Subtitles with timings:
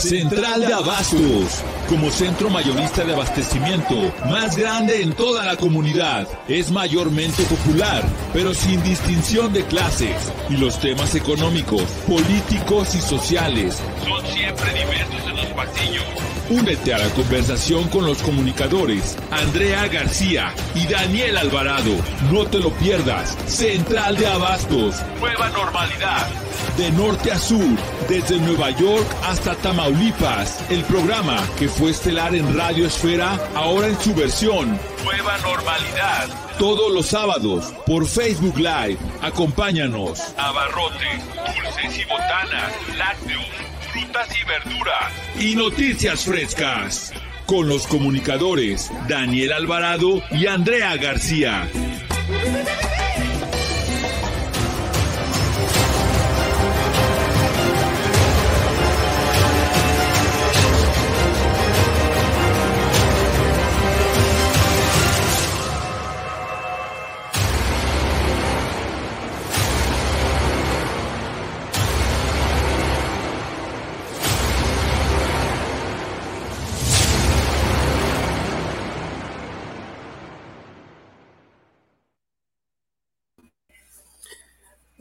[0.00, 6.26] Central de Abastos, como centro mayorista de abastecimiento más grande en toda la comunidad.
[6.48, 8.02] Es mayormente popular,
[8.32, 10.32] pero sin distinción de clases.
[10.48, 16.29] Y los temas económicos, políticos y sociales son siempre diversos en los pasillos.
[16.50, 21.92] Únete a la conversación con los comunicadores Andrea García y Daniel Alvarado.
[22.32, 23.36] No te lo pierdas.
[23.46, 24.96] Central de Abastos.
[25.20, 26.28] Nueva normalidad.
[26.76, 30.68] De norte a sur, desde Nueva York hasta Tamaulipas.
[30.72, 34.76] El programa que fue estelar en Radio Esfera, ahora en su versión.
[35.04, 36.26] Nueva normalidad.
[36.58, 38.98] Todos los sábados por Facebook Live.
[39.22, 40.20] Acompáñanos.
[40.36, 43.69] Abarrotes, dulces y botanas, lácteos
[44.10, 47.12] frutas y verduras y noticias frescas.
[47.46, 51.68] Con los comunicadores Daniel Alvarado y Andrea García.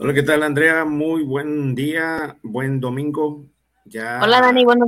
[0.02, 0.86] Hola, ¿qué tal, Andrea?
[0.86, 3.46] Muy buen día, buen domingo.
[3.84, 4.88] Ya Hola, Dani, bueno.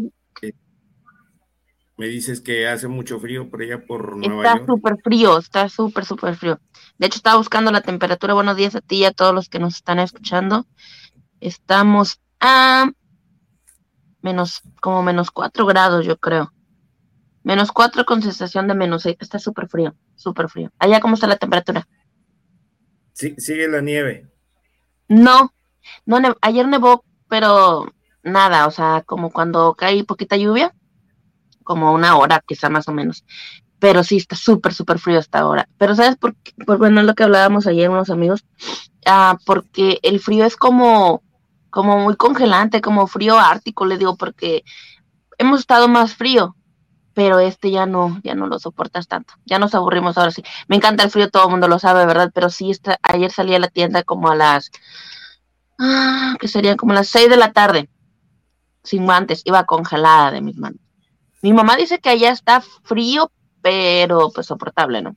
[1.97, 4.61] Me dices que hace mucho frío por allá por Nueva York.
[4.61, 6.61] Está súper frío, está súper, súper frío.
[6.97, 8.35] De hecho, estaba buscando la temperatura.
[8.35, 10.65] Buenos días a ti y a todos los que nos están escuchando.
[11.41, 12.89] Estamos a
[14.21, 16.53] menos, como menos cuatro grados, yo creo.
[17.43, 19.17] Menos cuatro con sensación de menos seis.
[19.19, 20.71] Está súper frío, súper frío.
[20.79, 21.85] Allá, ¿cómo está la temperatura?
[23.11, 24.30] Sí, sigue la nieve.
[25.11, 25.53] No,
[26.05, 27.85] no ayer nevó, pero
[28.23, 30.73] nada, o sea, como cuando cae poquita lluvia,
[31.65, 33.25] como una hora quizá más o menos.
[33.77, 35.67] Pero sí está súper, súper frío hasta ahora.
[35.77, 36.53] Pero ¿sabes por qué?
[36.65, 38.45] Pues bueno, lo que hablábamos ayer unos amigos.
[39.05, 41.23] Ah, porque el frío es como,
[41.69, 44.63] como muy congelante, como frío ártico, le digo, porque
[45.37, 46.55] hemos estado más frío,
[47.13, 49.33] pero este ya no, ya no lo soportas tanto.
[49.45, 50.43] Ya nos aburrimos ahora sí.
[50.67, 52.31] Me encanta el frío, todo el mundo lo sabe, ¿verdad?
[52.33, 54.71] Pero sí, está, ayer salí a la tienda como a las,
[55.79, 57.89] ah, que serían como las seis de la tarde,
[58.83, 60.79] sin guantes, iba congelada de mis manos.
[61.41, 65.15] Mi mamá dice que allá está frío, pero pues soportable, ¿no?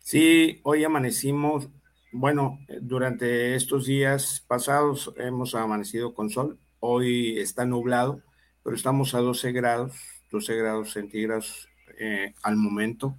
[0.00, 1.68] Sí, hoy amanecimos,
[2.12, 8.20] bueno, durante estos días pasados hemos amanecido con sol, hoy está nublado,
[8.64, 9.92] pero estamos a 12 grados
[10.32, 13.16] 12 grados centígrados eh, al momento.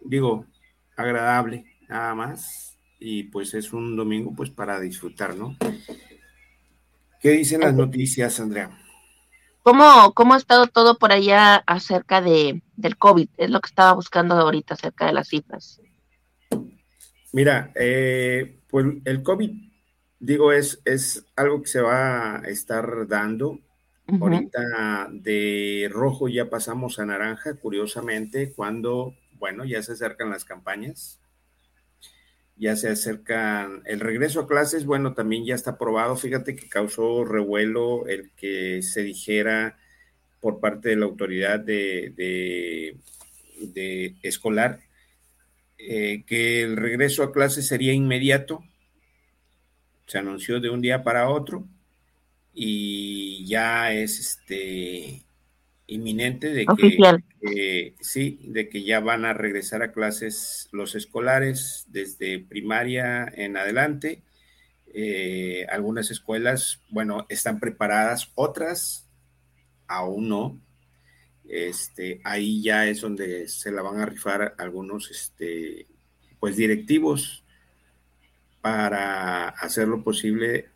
[0.00, 0.46] Digo,
[0.96, 2.78] agradable, nada más.
[3.00, 5.56] Y pues es un domingo pues para disfrutar, ¿no?
[7.20, 8.78] ¿Qué dicen las noticias, Andrea?
[9.62, 13.28] ¿Cómo, cómo ha estado todo por allá acerca de, del COVID?
[13.38, 15.80] Es lo que estaba buscando ahorita acerca de las cifras.
[17.32, 19.50] Mira, eh, pues el COVID,
[20.20, 23.58] digo, es, es algo que se va a estar dando
[24.06, 31.20] Ahorita de rojo ya pasamos a naranja, curiosamente, cuando, bueno, ya se acercan las campañas,
[32.56, 36.16] ya se acercan el regreso a clases, bueno, también ya está aprobado.
[36.16, 39.78] Fíjate que causó revuelo el que se dijera
[40.40, 42.12] por parte de la autoridad de,
[43.58, 44.80] de, escolar
[45.78, 48.62] eh, que el regreso a clases sería inmediato.
[50.06, 51.66] Se anunció de un día para otro
[52.54, 55.24] y ya es este
[55.86, 62.38] inminente de que sí, de que ya van a regresar a clases los escolares desde
[62.38, 64.22] primaria en adelante.
[64.86, 69.08] Eh, algunas escuelas, bueno, están preparadas, otras
[69.88, 70.60] aún no.
[71.46, 75.86] Este, ahí ya es donde se la van a rifar algunos, este,
[76.40, 77.44] pues directivos
[78.62, 80.70] para hacer lo posible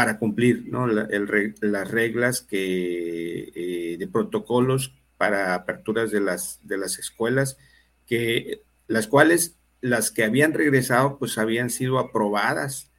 [0.00, 0.86] para cumplir ¿no?
[0.86, 7.58] las reglas que, eh, de protocolos para aperturas de las, de las escuelas,
[8.06, 12.90] que, las cuales las que habían regresado pues habían sido aprobadas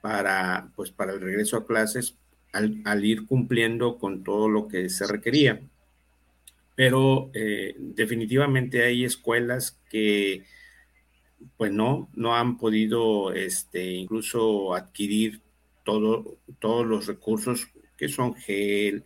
[0.00, 2.18] para, pues, para el regreso a clases
[2.52, 5.60] al, ir cumpliendo con todo lo que se requería.
[6.76, 10.44] Pero eh, definitivamente hay escuelas que
[11.56, 15.42] pues no, no han podido este, incluso adquirir
[15.84, 19.04] todo, todos los recursos que son gel,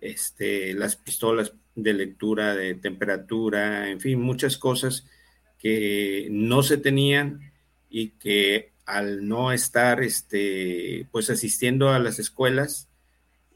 [0.00, 5.06] este, las pistolas de lectura de temperatura, en fin, muchas cosas
[5.58, 7.52] que no se tenían
[7.90, 12.88] y que al no estar este, pues asistiendo a las escuelas,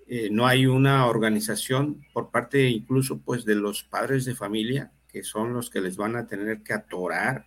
[0.06, 5.22] eh, no hay una organización por parte incluso pues de los padres de familia, que
[5.22, 7.46] son los que les van a tener que atorar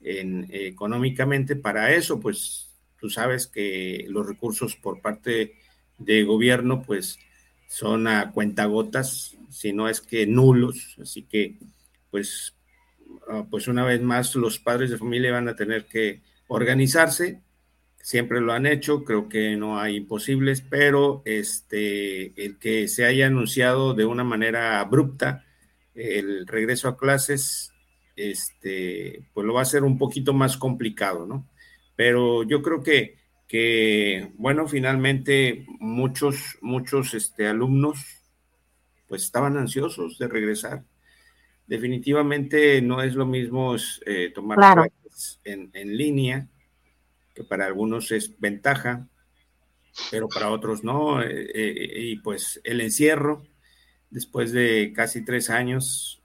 [0.00, 2.67] en, económicamente para eso, pues
[3.00, 5.54] tú sabes que los recursos por parte
[5.98, 7.18] de gobierno pues
[7.68, 11.58] son a cuentagotas, si no es que nulos, así que
[12.10, 12.54] pues,
[13.28, 17.42] ah, pues una vez más los padres de familia van a tener que organizarse
[18.08, 23.26] siempre lo han hecho, creo que no hay imposibles, pero este, el que se haya
[23.26, 25.44] anunciado de una manera abrupta
[25.94, 27.72] el regreso a clases,
[28.16, 31.46] este, pues lo va a ser un poquito más complicado, ¿no?
[31.98, 33.18] Pero yo creo que,
[33.48, 37.98] que bueno, finalmente muchos, muchos este, alumnos
[39.08, 40.84] pues estaban ansiosos de regresar.
[41.66, 43.74] Definitivamente no es lo mismo
[44.06, 46.46] eh, tomar clases en, en línea,
[47.34, 49.08] que para algunos es ventaja,
[50.12, 51.20] pero para otros no.
[51.20, 53.44] Eh, eh, y pues el encierro,
[54.08, 56.17] después de casi tres años,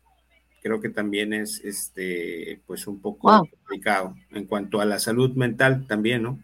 [0.63, 5.85] creo que también es este, pues un poco complicado en cuanto a la salud mental
[5.87, 6.39] también, ¿no?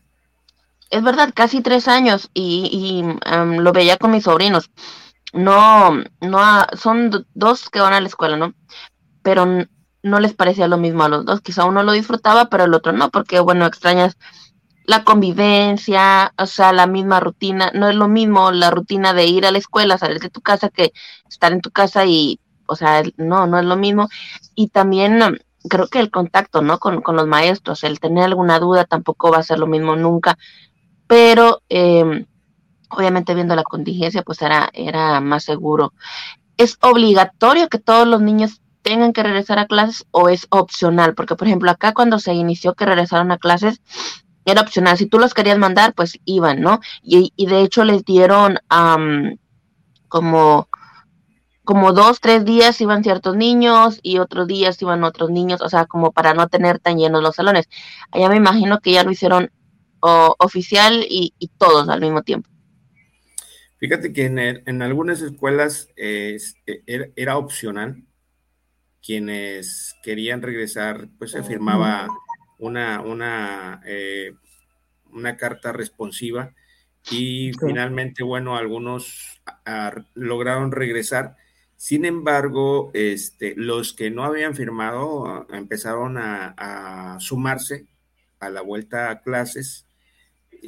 [0.91, 4.69] Es verdad, casi tres años y, lo veía con mis sobrinos.
[5.33, 8.53] No, no, son dos que van a la escuela, ¿no?
[9.21, 9.45] Pero
[10.01, 11.41] no les parecía lo mismo a los dos.
[11.41, 14.17] Quizá uno lo disfrutaba, pero el otro no, porque bueno, extrañas
[14.85, 19.45] la convivencia, o sea, la misma rutina, no es lo mismo la rutina de ir
[19.45, 20.91] a la escuela, salir de tu casa que
[21.29, 22.39] estar en tu casa y,
[22.69, 24.09] o sea, no, no es lo mismo.
[24.55, 25.35] Y también um,
[25.67, 26.79] creo que el contacto, ¿no?
[26.79, 30.37] Con, los maestros, el tener alguna duda tampoco va a ser lo mismo nunca,
[31.07, 32.25] pero em,
[32.89, 35.93] obviamente viendo la contingencia, pues era, era más seguro.
[36.57, 41.15] ¿Es obligatorio que todos los niños tengan que regresar a clases o es opcional?
[41.15, 43.81] Porque, por ejemplo, acá cuando se inició que regresaron a clases,
[44.45, 44.97] era opcional.
[44.97, 46.79] Si tú los querías mandar, pues iban, ¿no?
[47.03, 48.59] Y, de hecho les dieron
[50.07, 50.67] como,
[51.69, 55.85] como dos, tres días iban ciertos niños y otros días iban otros niños, o sea,
[55.85, 57.69] como para no tener tan llenos los salones.
[58.09, 59.51] Allá me imagino que ya lo hicieron
[59.99, 62.49] oficial y, todos al mismo tiempo.
[63.77, 66.39] Fíjate que en, algunas escuelas e,
[67.15, 68.03] era, opcional.
[69.05, 72.07] Quienes querían regresar, pues se firmaba
[72.57, 74.33] una, una, eh,
[75.11, 76.51] una carta responsiva
[77.11, 79.39] y finalmente, bueno, algunos
[80.15, 81.35] lograron regresar.
[81.79, 87.87] Sin embargo, este, los que no habían firmado empezaron a, sumarse
[88.41, 89.85] a la vuelta a clases.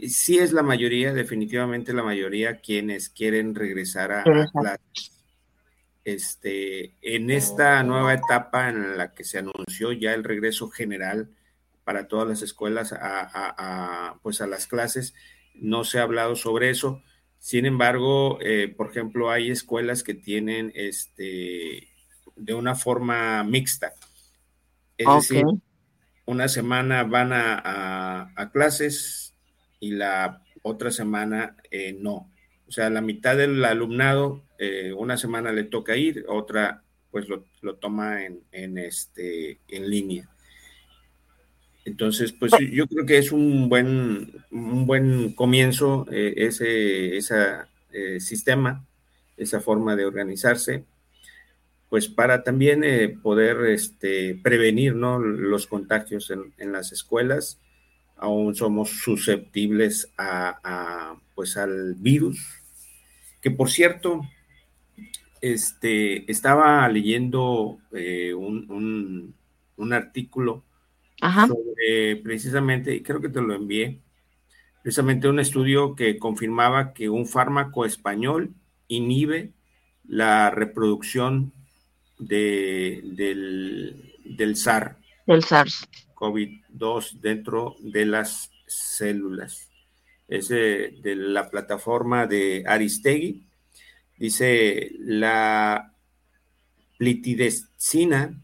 [0.08, 5.12] Sí es la mayoría, definitivamente la mayoría, quienes quieren regresar a, a clases.
[6.06, 11.30] Este, en esta nueva etapa en la que se anunció ya el regreso general
[11.84, 15.13] para todas las escuelas a, pues a las clases.
[15.56, 17.04] No se ha hablado sobre eso.
[17.41, 21.88] Sin embargo, eh, por ejemplo, hay escuelas que tienen este
[22.35, 23.93] de una forma mixta.
[24.95, 25.45] Es decir,
[26.25, 29.33] una semana van a, clases
[29.79, 32.31] y la otra semana eh, no.
[32.67, 37.75] O sea, la mitad del alumnado, eh, una semana le toca ir, otra pues lo,
[37.77, 40.29] toma en, en, este, en línea.
[41.83, 47.18] Entonces, pues yo creo que es un buen, un buen comienzo eh, ese,
[47.91, 48.86] eh, sistema,
[49.36, 50.86] esa forma de organizarse,
[51.89, 57.60] pues para también eh, poder este, prevenir los contagios en, las escuelas.
[58.15, 62.39] Aún somos susceptibles a, pues al virus,
[63.41, 64.22] que por cierto,
[65.41, 69.34] este, estaba leyendo un,
[69.77, 70.63] un artículo
[71.22, 74.01] sobre precisamente, y creo que te lo envié,
[74.82, 78.54] precisamente un estudio que confirmaba que un fármaco español
[78.88, 79.54] inhibe
[80.08, 81.54] la reproducción
[82.18, 84.98] de, del, del SARS.
[85.25, 85.88] Del SARS.
[86.16, 89.70] COVID-2 dentro de las células.
[90.28, 93.46] Es de, de la plataforma de Aristegui.
[94.18, 95.94] Dice la
[96.98, 98.40] plitidecina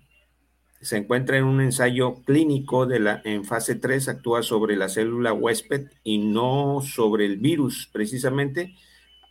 [0.81, 5.33] se encuentra en un ensayo clínico de la, en fase 3, actúa sobre la célula
[5.33, 8.75] huésped y no sobre el virus, precisamente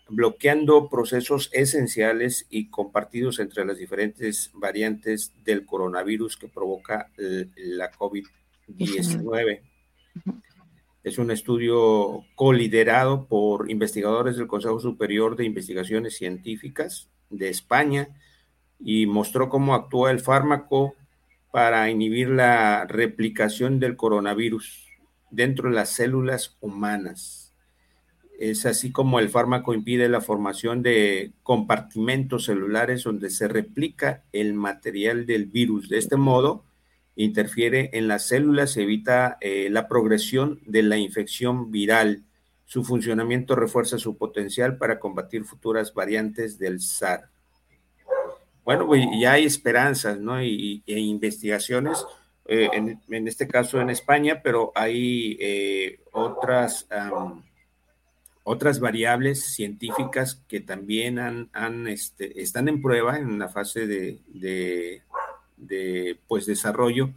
[0.08, 7.10] bloqueando procesos esenciales y compartidos entre las diferentes variantes del coronavirus que provoca
[7.56, 9.62] la COVID-19.
[11.02, 18.08] Es un estudio coliderado por investigadores del Consejo Superior de Investigaciones Científicas de España
[18.78, 20.94] y mostró cómo actúa el fármaco
[21.56, 24.88] para inhibir la replicación del coronavirus
[25.30, 27.54] dentro de las células humanas.
[28.38, 34.52] es así como el fármaco impide la formación de compartimentos celulares donde se replica el
[34.52, 35.88] material del virus.
[35.88, 36.66] De este modo,
[37.14, 42.26] interfiere en las células, evita eh, la progresión de la infección viral.
[42.66, 47.30] Su funcionamiento refuerza su potencial para combatir futuras variantes del SARS.
[48.66, 50.42] Bueno, pues ya hay esperanzas, ¿no?
[50.42, 52.04] Y, e investigaciones,
[52.46, 56.88] eh, en, este caso en España, pero hay eh, otras
[58.42, 65.02] otras variables científicas que también han, este, están en prueba en la fase de,
[66.26, 67.10] pues, desarrollo.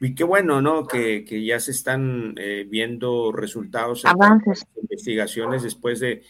[0.00, 0.86] Y qué bueno, ¿no?
[0.86, 4.04] Que, ya se están eh, viendo resultados.
[4.04, 4.64] Avances.
[4.80, 6.22] investigaciones después de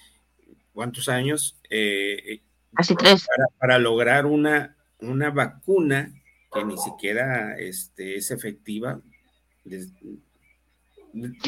[0.73, 1.59] cuántos años.
[1.69, 2.43] Eh,
[2.75, 3.27] Así tres.
[3.59, 6.13] Para, lograr una, una vacuna
[6.53, 9.01] que ni siquiera este, es efectiva.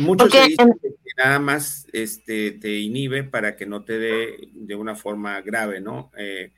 [0.01, 4.95] Muchos dicen que nada más este, te inhibe para que no te dé de una
[4.95, 6.11] forma grave, ¿no?
[6.17, 6.53] Eh,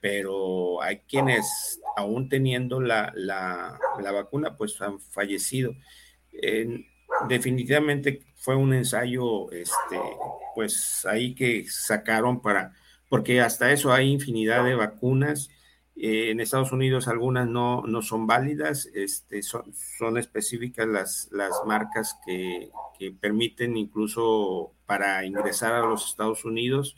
[0.00, 3.12] pero hay quienes, aún teniendo la,
[4.02, 5.74] vacuna, pues han fallecido.
[7.28, 10.00] definitivamente fue un ensayo, este,
[10.54, 12.72] pues ahí que sacaron para,
[13.10, 15.50] porque hasta eso hay infinidad de vacunas.
[15.96, 21.50] Eh, en Estados Unidos algunas no, no son válidas, este, son, son específicas las, las
[21.66, 26.96] marcas que, que, permiten incluso para ingresar a los Estados Unidos.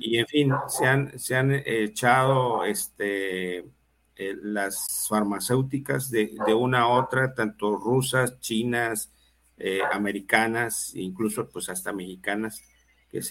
[0.00, 6.82] Y en fin, se han, se han echado este, eh, las farmacéuticas de, de, una
[6.82, 9.12] a otra, tanto rusas, chinas,
[9.58, 12.62] eh, americanas, incluso pues hasta mexicanas,
[13.10, 13.22] que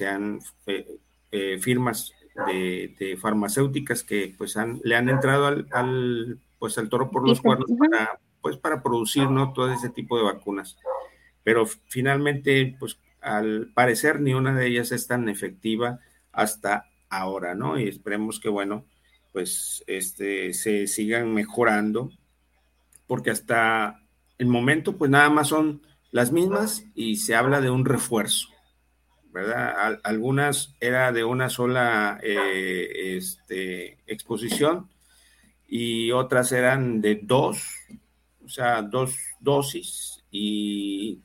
[1.32, 2.14] sean firmas
[2.48, 7.70] de, farmacéuticas que pues han, le han entrado al, pues al toro por los cuernos
[7.78, 9.54] para, pues para producir ¿no?
[9.54, 10.78] todo ese tipo de vacunas.
[11.44, 16.00] Pero finalmente, pues al parecer ni una de ellas es tan efectiva
[16.32, 17.80] hasta ahora, ¿no?
[17.80, 18.86] Y esperemos que, bueno,
[19.34, 22.12] pues este, se sigan mejorando,
[23.08, 24.02] porque hasta
[24.38, 25.82] el momento, pues nada más son
[26.12, 28.49] las mismas y se habla de un refuerzo.
[29.40, 30.00] ¿Verdad?
[30.04, 34.90] algunas era de una sola eh, este, exposición
[35.68, 37.64] y otras eran de dos,
[38.44, 41.22] o sea, dos dosis y,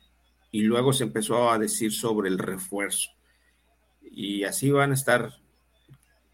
[0.53, 3.11] luego se empezó a decir sobre el refuerzo.
[4.03, 5.33] Y así van a estar,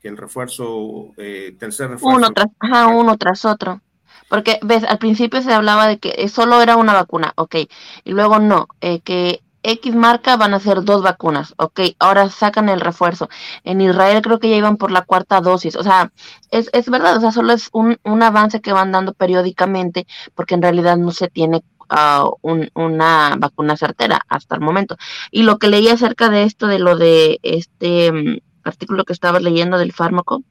[0.02, 2.18] que el refuerzo, eh, tercer refuerzo.
[2.18, 2.48] Uno tras,
[2.92, 3.80] uno tras otro.
[4.28, 7.56] Porque, ves, al principio se hablaba de que solo era una vacuna, ok,
[8.04, 12.68] y luego no, eh, que X marca van a ser dos vacunas, ok, ahora sacan
[12.68, 13.28] el refuerzo.
[13.64, 16.12] En Israel creo que ya iban por la cuarta dosis, o sea,
[16.50, 20.54] es, es verdad, o sea, solo es un, un avance que van dando periódicamente porque
[20.54, 24.96] en realidad no se tiene uh, un, una vacuna certera hasta el momento.
[25.30, 29.42] Y lo que leí acerca de esto, de lo de este mm, artículo que estabas
[29.42, 30.42] leyendo del fármaco,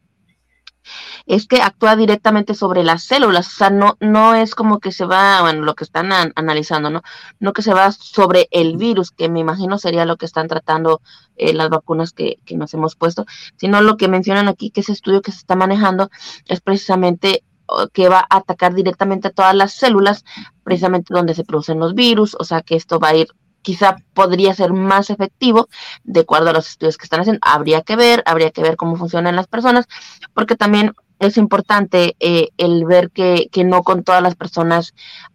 [1.26, 5.06] es que actúa directamente sobre las células, o sea, no, no es como que se
[5.06, 7.02] va, bueno, lo que están analizando, ¿no?
[7.40, 11.02] No que se va sobre el virus, que me imagino sería lo que están tratando
[11.36, 13.26] eh, las vacunas que, que nos hemos puesto,
[13.58, 16.10] sino lo que mencionan aquí, que ese estudio que se está manejando
[16.48, 17.44] es precisamente
[17.94, 20.26] que va a atacar directamente a todas las células,
[20.64, 23.28] precisamente donde se producen los virus, o sea que esto va a ir
[23.62, 25.68] quizá podría ser más efectivo
[26.04, 27.40] de acuerdo a los estudios que están haciendo.
[27.44, 29.88] Habría que ver, habría que ver cómo funcionan las personas,
[30.34, 34.94] porque también es importante eh, el ver que, que, no con todas las personas,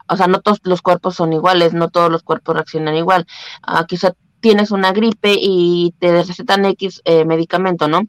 [0.08, 3.26] o sea, no todos los cuerpos son iguales, no todos los cuerpos reaccionan igual.
[3.68, 8.02] Uh, quizá tienes una gripe y te recetan X eh, medicamento, ¿no?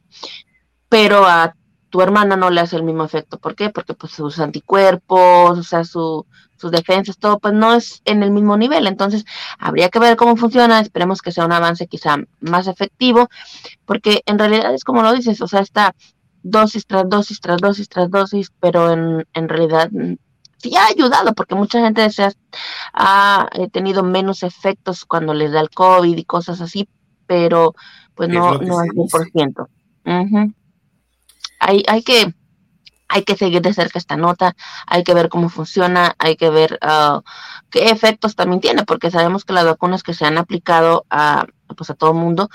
[0.88, 1.54] Pero a
[1.90, 3.38] tu hermana no le hace el mismo efecto.
[3.38, 3.70] ¿Por qué?
[3.70, 6.26] Porque pues sus anticuerpos, o sea, su,
[6.56, 8.86] sus defensas, todo, pues no es en el mismo nivel.
[8.86, 9.24] Entonces,
[9.58, 10.80] habría que ver cómo funciona.
[10.80, 13.28] Esperemos que sea un avance quizá más efectivo,
[13.84, 15.94] porque en realidad es como lo dices, o sea, está
[16.42, 20.14] dosis tras dosis, tras dosis, tras dosis, pero en, en realidad mm,
[20.58, 22.28] sí ha ayudado, porque mucha gente se
[22.92, 26.88] ha, tenido menos efectos cuando les da el COVID y cosas así,
[27.26, 27.74] pero
[28.14, 29.68] pues no, no al 100%.
[31.60, 32.34] hay, hay que
[33.08, 36.78] hay que seguir de cerca esta nota, hay que ver cómo funciona, hay que ver
[36.82, 37.20] uh,
[37.70, 41.46] qué efectos también tiene, porque sabemos que las vacunas que se han aplicado a,
[41.76, 42.48] pues a todo el mundo,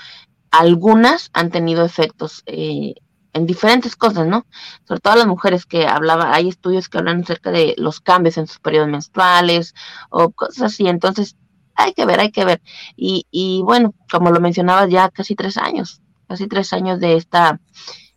[0.50, 2.94] algunas han tenido efectos eh,
[3.32, 4.46] en diferentes cosas, ¿no?
[4.86, 8.46] Sobre todo las mujeres que hablaban, hay estudios que hablan acerca de los cambios en
[8.46, 9.74] sus periodos menstruales
[10.10, 11.36] o cosas así, entonces
[11.74, 12.60] hay que ver, hay que ver.
[12.96, 17.58] Y, y bueno, como lo mencionabas, ya casi tres años, casi tres años de esta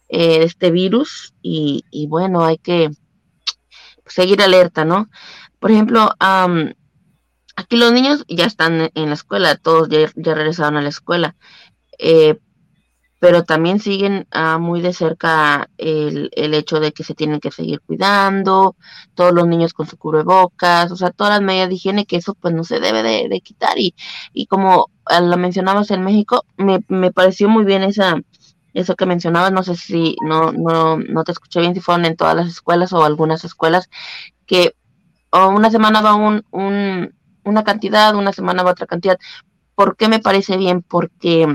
[0.09, 2.89] eh, este virus y, bueno, hay que
[4.05, 5.09] seguir alerta, ¿no?
[5.59, 6.11] Por ejemplo,
[7.55, 11.35] aquí los niños ya están en la escuela, todos ya, regresaron a la escuela,
[11.97, 12.39] eh,
[13.19, 17.49] pero también siguen ah, muy de cerca el, el, hecho de que se tienen que
[17.49, 18.75] seguir cuidando,
[19.15, 22.35] todos los niños con su cubrebocas, o sea, todas las medidas de higiene que eso
[22.35, 23.95] pues no se debe de, quitar y,
[24.33, 28.21] y como ah, lo mencionabas en México, me, me pareció muy bien esa
[28.75, 32.15] eso que mencionabas, no sé si no, no, no te escuché bien si fueron en
[32.15, 33.89] todas las escuelas o algunas escuelas
[34.45, 34.75] que
[35.31, 37.13] una semana va un, un,
[37.43, 39.17] una cantidad, una semana va otra cantidad.
[39.73, 40.81] ¿Por qué me parece bien?
[40.81, 41.47] Porque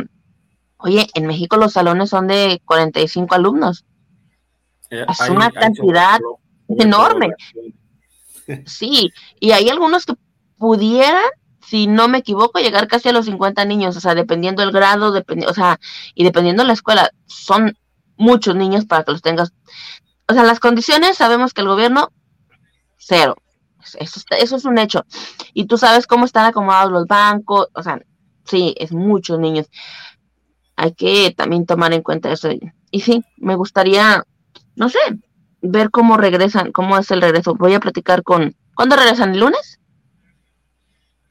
[0.83, 3.85] Oye, en México los salones son de 45 alumnos.
[4.91, 6.19] Eh, es una cantidad
[6.69, 7.31] enorme.
[8.67, 10.15] Sí, y hay algunos que
[10.59, 11.23] pudieran,
[11.71, 15.13] si no me equivoco, llegar casi a los 50 niños, o sea, dependiendo del grado,
[15.47, 15.81] o sea,
[16.15, 17.77] y dependiendo de la escuela, son
[18.17, 19.53] muchos niños para que los tengas.
[20.29, 22.11] O sea, las condiciones, sabemos que el gobierno,
[22.99, 23.37] cero.
[23.99, 25.07] Eso, eso es un hecho.
[25.55, 28.01] Y tú sabes cómo están acomodados los bancos, o sea,
[28.45, 29.69] sí, es muchos niños
[30.81, 32.49] hay que también tomar en cuenta eso.
[32.91, 34.25] Y sí, me gustaría,
[34.77, 34.99] no sé,
[35.61, 37.55] ver cómo regresan, cómo es el regreso.
[37.55, 38.57] Voy a platicar con...
[38.75, 39.35] ¿Cuándo regresan?
[39.35, 39.79] ¿El lunes?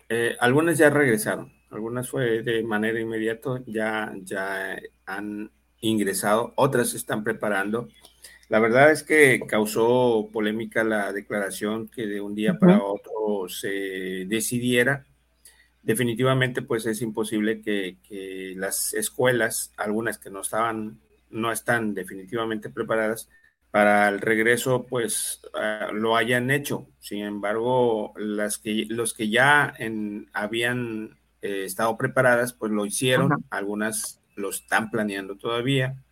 [0.09, 5.51] Eh, algunas ya regresaron, algunas fue de manera inmediata, ya, ya han
[5.81, 7.87] ingresado, otras se están preparando.
[8.49, 14.25] La verdad es que causó polémica la declaración que de un día para otro se
[14.27, 15.05] decidiera
[15.81, 17.97] definitivamente pues es imposible que,
[18.55, 20.99] las escuelas, algunas que no estaban,
[21.29, 23.29] no están definitivamente preparadas
[23.71, 26.87] para el regreso, pues ah, lo hayan hecho.
[26.99, 29.73] Sin embargo, las que, los que ya
[30.33, 36.03] habían eh, estado preparadas, pues lo hicieron, algunas lo están planeando todavía.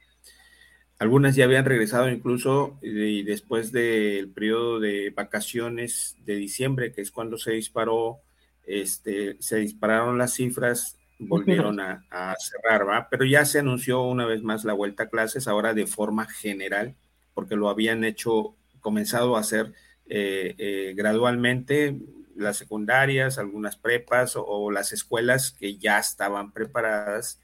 [1.00, 7.12] Algunas ya habían regresado incluso y después del periodo de vacaciones de diciembre, que es
[7.12, 8.22] cuando se disparó
[8.68, 12.04] este, se dispararon las cifras, volvieron a,
[12.38, 13.08] cerrar, ¿va?
[13.10, 16.96] Pero ya se anunció una vez más la vuelta a clases, ahora de forma general,
[17.38, 19.72] porque lo habían hecho, comenzado a hacer
[20.10, 21.96] eh, eh, gradualmente
[22.36, 27.40] las secundarias, algunas prepas o, las escuelas que ya estaban preparadas,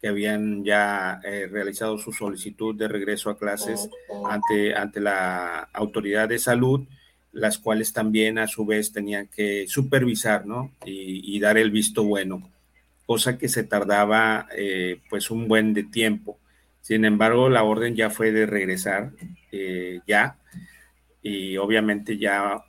[0.00, 3.90] que habían ya eh, realizado su solicitud de regreso a clases
[4.28, 6.86] ante, ante la autoridad de salud
[7.32, 10.70] las cuales también a su vez tenían que supervisar, ¿no?
[10.84, 12.50] Y, dar el visto bueno,
[13.06, 16.38] cosa que se tardaba eh, pues un buen de tiempo.
[16.82, 19.12] Sin embargo, la orden ya fue de regresar,
[19.52, 20.36] eh, ya,
[21.22, 22.64] y obviamente ya,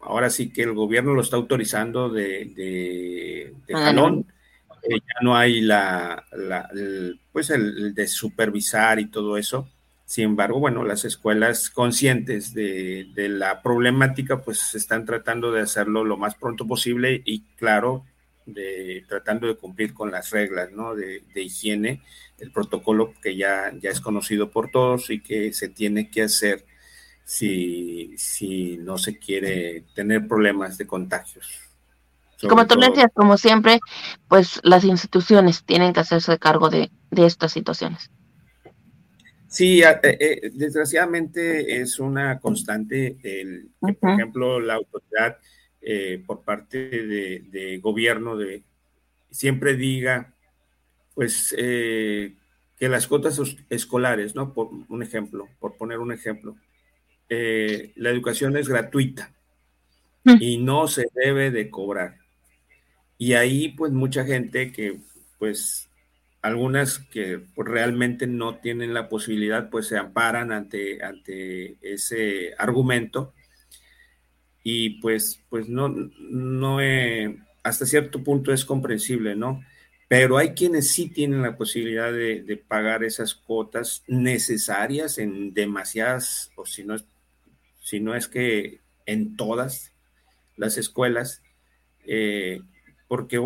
[0.00, 4.26] ahora sí que el gobierno lo está autorizando de, de, jalón,
[4.82, 6.24] eh, ya no hay la,
[7.32, 9.70] pues el de supervisar y todo eso.
[10.04, 16.16] Sin embargo, bueno, las escuelas conscientes de, la problemática, pues están tratando de hacerlo lo
[16.16, 18.04] más pronto posible y claro,
[18.46, 20.94] de, tratando de cumplir con las reglas ¿no?
[20.94, 22.02] de, higiene,
[22.38, 26.64] el protocolo que ya, ya es conocido por todos y que se tiene que hacer
[27.24, 31.60] si, si no se quiere tener problemas de contagios.
[32.48, 33.80] Como tú decías, como siempre,
[34.28, 38.10] pues las instituciones tienen que hacerse cargo de estas situaciones.
[39.56, 45.38] Sí, eh, eh, desgraciadamente es una constante el por ejemplo, la autoridad
[45.88, 48.64] eh, por parte de, gobierno de
[49.30, 50.34] siempre diga,
[51.14, 54.52] pues, que las cuotas escolares, ¿no?
[54.52, 56.56] Por un ejemplo, por poner un ejemplo,
[57.28, 59.32] la educación es gratuita
[60.24, 60.36] mm.
[60.40, 62.16] y no se debe de cobrar.
[63.16, 64.98] Y ahí, pues, mucha gente que,
[65.38, 65.88] pues,
[66.46, 73.34] algunas que pues, realmente no tienen la posibilidad, pues se amparan ante, ante ese argumento
[74.68, 76.78] y pues, pues no, no
[77.62, 79.62] hasta cierto punto es comprensible, ¿no?
[80.08, 86.66] Pero hay quienes sí tienen la posibilidad de, pagar esas cuotas necesarias en demasiadas, o
[86.66, 86.96] si no,
[87.80, 89.92] si no es que en todas
[90.56, 91.42] las escuelas,
[92.04, 92.60] eh,
[93.06, 93.40] porque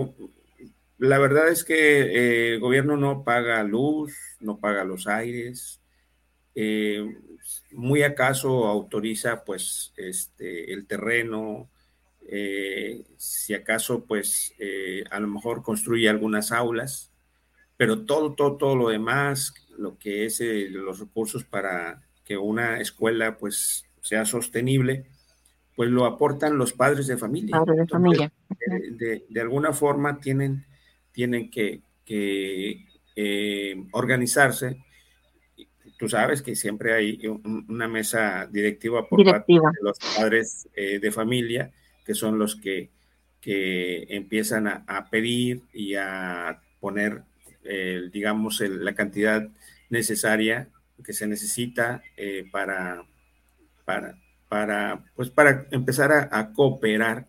[0.96, 5.79] la verdad es que eh, el gobierno no paga luz, no paga los aires,
[6.62, 7.16] eh,
[7.72, 11.70] muy acaso autoriza pues este, el terreno,
[12.28, 14.54] eh, si acaso pues
[15.10, 17.10] a lo mejor construye algunas aulas,
[17.76, 23.38] pero todo, todo, todo lo demás, lo que es los recursos para que una escuela
[23.38, 25.06] pues sea sostenible,
[25.76, 27.58] pues lo aportan los padres de familia.
[27.58, 28.32] Padres de familia.
[29.28, 30.66] de, alguna forma tienen
[31.12, 31.82] tienen que,
[33.16, 34.82] eh, organizarse.
[36.00, 37.20] Tú sabes que siempre hay
[37.68, 41.70] una mesa directiva por parte de los padres eh, de familia,
[42.04, 42.90] que son los que
[43.40, 47.22] que empiezan a, pedir y a poner,
[48.12, 49.48] digamos, la cantidad
[49.88, 50.68] necesaria
[51.02, 53.04] que se necesita eh, para,
[53.84, 57.26] para, para, pues para empezar a, cooperar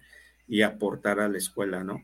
[0.47, 2.03] y aportar a la escuela, ¿no?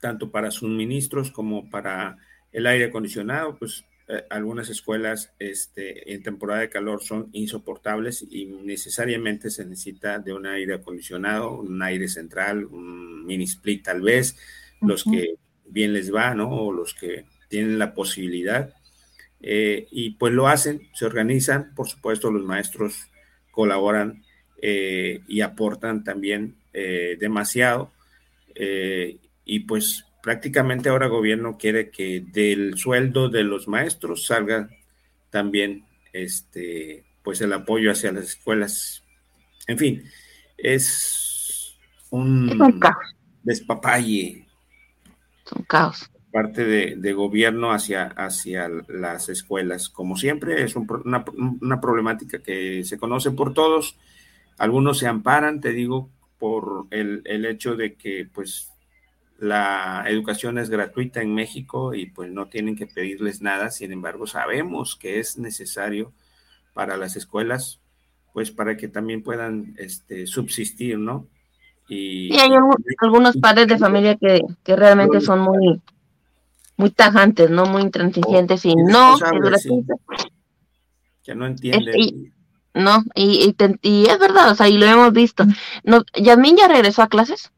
[0.00, 2.18] Tanto para suministros como para
[2.52, 8.46] el aire acondicionado, pues eh, algunas escuelas este, en temporada de calor son insoportables y
[8.46, 14.36] necesariamente se necesita de un aire acondicionado, un aire central, un mini split tal vez,
[14.80, 16.50] los que bien les va, ¿no?
[16.50, 18.74] O los que tienen la posibilidad.
[19.42, 23.08] Eh, y pues lo hacen, se organizan, por supuesto los maestros
[23.52, 24.24] colaboran
[24.60, 27.92] eh, y aportan también demasiado.
[29.44, 34.68] y pues prácticamente ahora el gobierno quiere que del sueldo de los maestros salga
[35.30, 39.04] también este pues el apoyo hacia las escuelas.
[39.66, 40.04] En fin,
[40.56, 41.78] es
[42.10, 42.80] un,
[43.42, 44.46] despapalle.
[45.44, 46.10] Es un caos.
[46.32, 49.88] Parte de, gobierno hacia, hacia las escuelas.
[49.88, 51.24] Como siempre, es una,
[51.60, 53.98] una problemática que se conoce por todos.
[54.58, 58.69] Algunos se amparan, te digo, por el, el hecho de que pues
[59.40, 64.26] la educación es gratuita en México y pues no tienen que pedirles nada, sin embargo
[64.26, 66.12] sabemos que es necesario
[66.74, 67.80] para las escuelas,
[68.34, 71.26] pues para que también puedan este, subsistir, ¿no?
[71.88, 72.50] Y, hay
[73.00, 74.42] algunos padres de familia que,
[74.76, 75.80] realmente son muy,
[76.76, 77.64] muy tajantes, ¿no?
[77.64, 79.18] Muy intransigentes y no,
[81.24, 82.32] que no entienden.
[82.74, 85.44] no, y, y, es verdad, o sea, y lo hemos visto.
[85.82, 87.50] No, ¿Yasmín ya regresó a clases?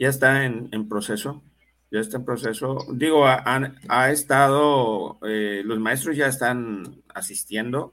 [0.00, 1.42] Ya está en, proceso,
[1.90, 2.86] ya está en proceso.
[2.90, 7.92] Digo, ha, estado, eh, los maestros ya están asistiendo,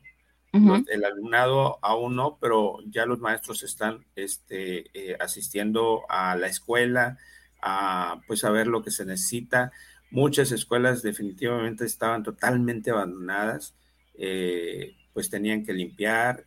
[0.54, 7.18] el alumnado aún no, pero ya los maestros están este, eh, asistiendo a la escuela,
[7.62, 9.74] a pues a ver lo que se necesita.
[10.10, 13.76] Muchas escuelas definitivamente estaban totalmente abandonadas,
[14.18, 16.46] eh, pues tenían que limpiar,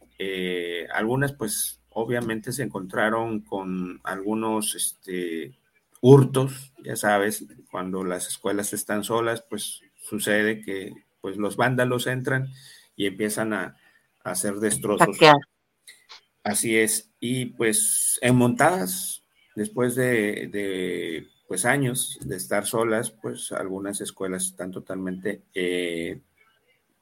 [0.92, 5.58] algunas pues obviamente se encontraron con algunos este,
[6.00, 12.48] hurtos, ya sabes, cuando las escuelas están solas, pues sucede que pues los vándalos entran
[12.96, 13.76] y empiezan a,
[14.22, 15.16] hacer destrozos.
[16.42, 17.10] Así es.
[17.20, 19.24] Y pues en montadas,
[19.56, 26.20] después de, de, pues años de estar solas, pues algunas escuelas están totalmente, eh,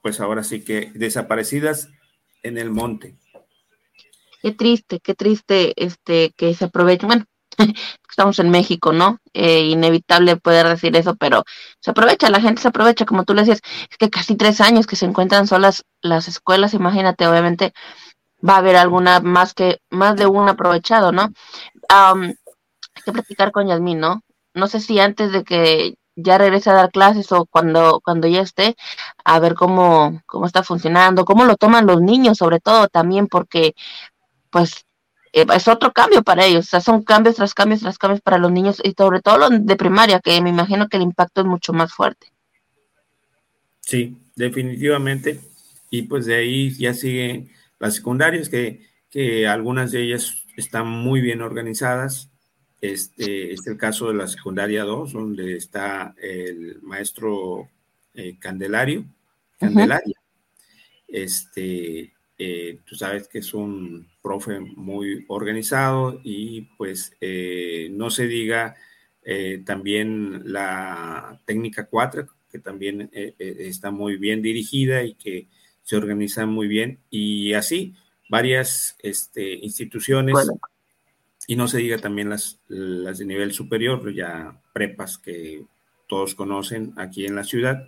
[0.01, 1.89] pues ahora sí que desaparecidas
[2.41, 3.15] en el monte.
[4.41, 7.07] Qué triste, qué triste este que se aprovechen.
[7.07, 7.25] Bueno,
[8.09, 9.17] estamos en México, ¿no?
[9.33, 11.43] Eh, inevitable poder decir eso, pero
[11.79, 14.87] se aprovecha, la gente se aprovecha, como tú le decías, es que casi tres años
[14.87, 17.73] que se encuentran solas las escuelas, imagínate, obviamente
[18.47, 21.29] va a haber alguna más que, más de un aprovechado, ¿no?
[21.89, 24.21] hay que platicar con Yasmín, ¿no?
[24.53, 28.41] No sé si antes de que ya regrese a dar clases o cuando, cuando ya
[28.41, 28.75] esté,
[29.23, 33.73] a ver cómo, cómo está funcionando, cómo lo toman los niños, sobre todo también, porque
[34.49, 34.85] pues
[35.33, 38.37] eh, es otro cambio para ellos, o sea, son cambios tras cambios tras cambios para
[38.37, 41.47] los niños y sobre todo los de primaria, que me imagino que el impacto es
[41.47, 42.27] mucho más fuerte.
[43.81, 45.39] Sí, definitivamente.
[45.89, 51.21] Y pues de ahí ya siguen las secundarias, que, que algunas de ellas están muy
[51.21, 52.29] bien organizadas.
[52.81, 57.67] Este es el caso de la secundaria 2, donde está el maestro
[58.13, 59.05] eh, Candelario,
[59.59, 60.15] Candelaria.
[61.07, 68.27] Este, eh, tú sabes que es un profe muy organizado y pues eh, no se
[68.27, 68.75] diga
[69.23, 75.47] eh, también la técnica 4, que también está muy bien dirigida y que
[75.83, 77.93] se organiza muy bien y así
[78.27, 80.35] varias este, instituciones
[81.45, 85.63] y no se diga también las, las de nivel superior, ya prepas que
[86.07, 87.87] todos conocen aquí en la ciudad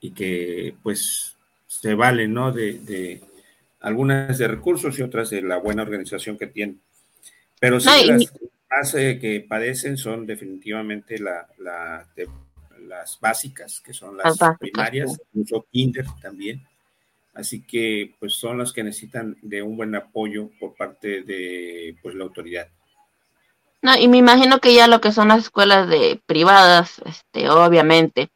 [0.00, 1.36] y que pues
[1.66, 2.52] se valen, ¿no?
[2.52, 3.20] de
[3.84, 6.80] algunas de recursos y otras de la buena organización que tienen.
[7.60, 8.32] Pero sí, las
[8.70, 16.06] más eh, que padecen son definitivamente la, las básicas, que son las, primarias, incluso kinder
[16.20, 16.66] también.
[17.34, 22.14] Así que pues son las que necesitan de un buen apoyo por parte de pues
[22.14, 22.68] la autoridad.
[23.82, 28.30] No, y me imagino que ya lo que son las escuelas de privadas, este, obviamente,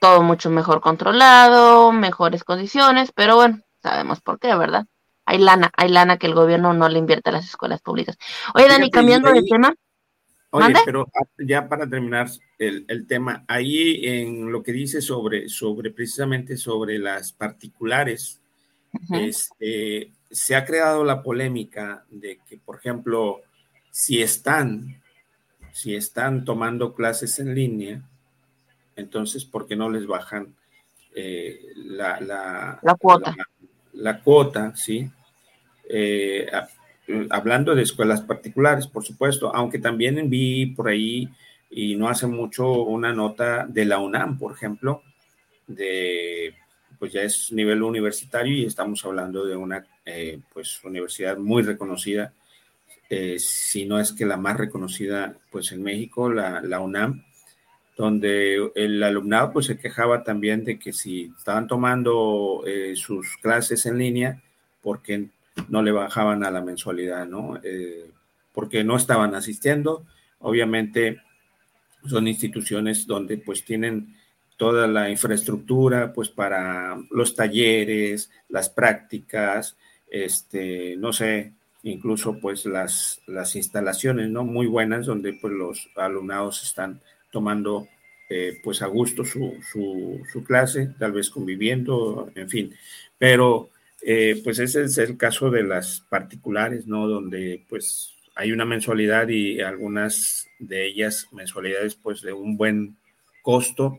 [0.00, 4.86] todo mucho mejor controlado, mejores condiciones, pero bueno, sabemos por qué, ¿verdad?
[5.24, 8.16] Hay lana, hay lana que el gobierno no le invierte a las escuelas públicas.
[8.54, 9.74] Oye, Dani, cambiando de tema.
[10.50, 15.90] Oye, pero ah, ya para terminar el, tema, ahí en lo que dice sobre, sobre
[15.90, 18.40] precisamente sobre las particulares,
[19.10, 23.42] este, se ha creado la polémica de que, por ejemplo,
[23.90, 24.98] si están
[25.78, 28.02] si están tomando clases en línea,
[28.96, 30.56] entonces, ¿por qué no les bajan
[31.14, 33.32] eh, la, la, cuota?
[33.36, 33.44] La,
[34.22, 35.10] cuota, sí.
[35.88, 36.46] Eh,
[37.30, 41.28] hablando de escuelas particulares, por supuesto, aunque también vi por ahí,
[41.70, 45.02] y no hace mucho, una nota de la UNAM, por ejemplo,
[45.66, 46.54] de,
[46.98, 52.32] pues ya es nivel universitario y estamos hablando de una, eh, pues, universidad muy reconocida,
[53.10, 57.24] eh, si no es que la más reconocida, pues en México, la, la UNAM,
[57.98, 63.84] donde el alumnado pues se quejaba también de que si estaban tomando eh, sus clases
[63.86, 64.40] en línea,
[64.80, 65.30] porque
[65.68, 67.58] no le bajaban a la mensualidad, ¿no?
[67.64, 68.08] Eh,
[68.52, 70.06] porque no estaban asistiendo.
[70.38, 71.20] Obviamente
[72.06, 74.14] son instituciones donde pues tienen
[74.56, 79.76] toda la infraestructura pues para los talleres, las prácticas,
[80.08, 84.44] este, no sé, incluso pues las, las instalaciones, ¿no?
[84.44, 87.88] Muy buenas donde pues los alumnados están tomando
[88.30, 92.74] eh, pues a gusto su, su, clase, tal vez conviviendo, en fin.
[93.16, 93.70] Pero
[94.02, 97.08] eh, pues ese es el caso de las particulares, ¿no?
[97.08, 102.96] Donde pues hay una mensualidad y algunas de ellas mensualidades pues de un buen
[103.42, 103.98] costo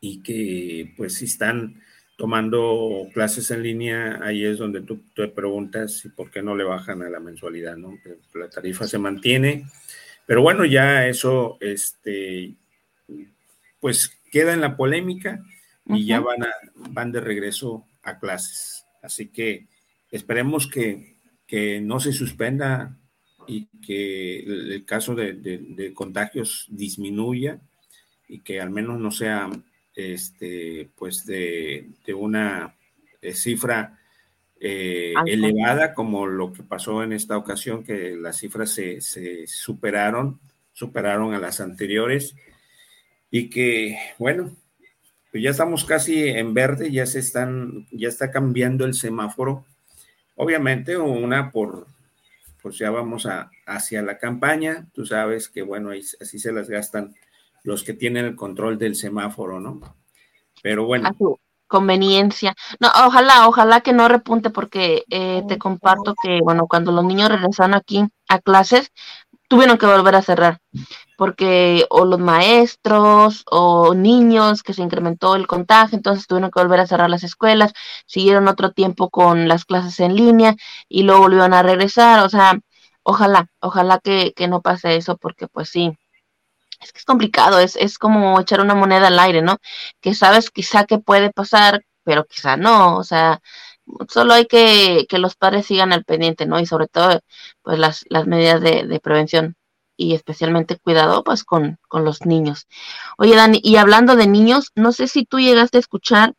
[0.00, 1.80] y que pues si están
[2.16, 6.64] tomando clases en línea, ahí es donde tú te preguntas si por qué no le
[6.64, 7.98] bajan a la mensualidad, ¿no?
[8.34, 9.66] La tarifa se mantiene,
[10.26, 12.54] pero bueno, ya eso, este,
[13.80, 15.44] pues queda en la polémica
[15.86, 18.86] y ya van, a, van de regreso a clases.
[19.02, 19.66] Así que
[20.10, 22.96] esperemos que, que no se suspenda
[23.46, 27.60] y que el, caso de, de, contagios disminuya
[28.26, 29.50] y que al menos no sea
[29.94, 32.74] este, pues de, de una
[33.20, 33.98] eh, cifra
[34.60, 40.40] eh, elevada como lo que pasó en esta ocasión, que las cifras se, se, superaron,
[40.72, 42.34] superaron a las anteriores
[43.30, 44.56] y que, bueno,
[45.30, 49.64] pues ya estamos casi en verde, ya se están, ya está cambiando el semáforo.
[50.36, 51.86] Obviamente, una por,
[52.62, 57.14] pues ya vamos a, hacia la campaña, tú sabes que, bueno, así se las gastan
[57.64, 59.80] los que tienen el control del semáforo, ¿no?
[60.62, 61.10] Pero bueno
[61.66, 62.54] conveniencia.
[62.80, 67.28] No, ojalá, ojalá que no repunte porque eh, te comparto que, bueno, cuando los niños
[67.28, 68.90] regresaron aquí a clases,
[69.48, 70.60] tuvieron que volver a cerrar
[71.16, 76.80] porque o los maestros o niños que se incrementó el contagio, entonces tuvieron que volver
[76.80, 77.72] a cerrar las escuelas,
[78.06, 80.56] siguieron otro tiempo con las clases en línea
[80.88, 82.58] y luego volvieron a regresar, o sea,
[83.02, 85.96] ojalá, ojalá que, que no pase eso porque pues sí,
[86.84, 89.58] es que es complicado, es, es como echar una moneda al aire, ¿no?
[90.00, 93.40] Que sabes quizá que puede pasar, pero quizá no, o sea,
[94.08, 96.60] solo hay que que los padres sigan al pendiente, ¿no?
[96.60, 97.20] Y sobre todo,
[97.62, 99.56] pues las, las medidas de, de prevención
[99.96, 102.66] y especialmente cuidado pues con, con, los niños.
[103.18, 106.34] Oye, Dani, y hablando de niños, no sé si tú llegaste a escuchar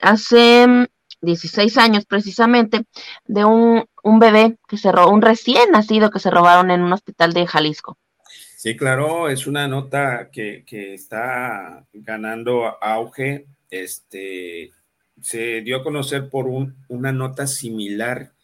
[0.00, 0.88] hace
[1.20, 2.84] 16 mm, años precisamente
[3.24, 6.92] de un, un bebé que se robó, un recién nacido que se robaron en un
[6.92, 7.98] hospital de Jalisco.
[8.62, 13.46] Sí, claro, es una nota que, está ganando auge.
[13.70, 14.70] Este,
[15.22, 18.34] se dio a conocer por un, una nota similar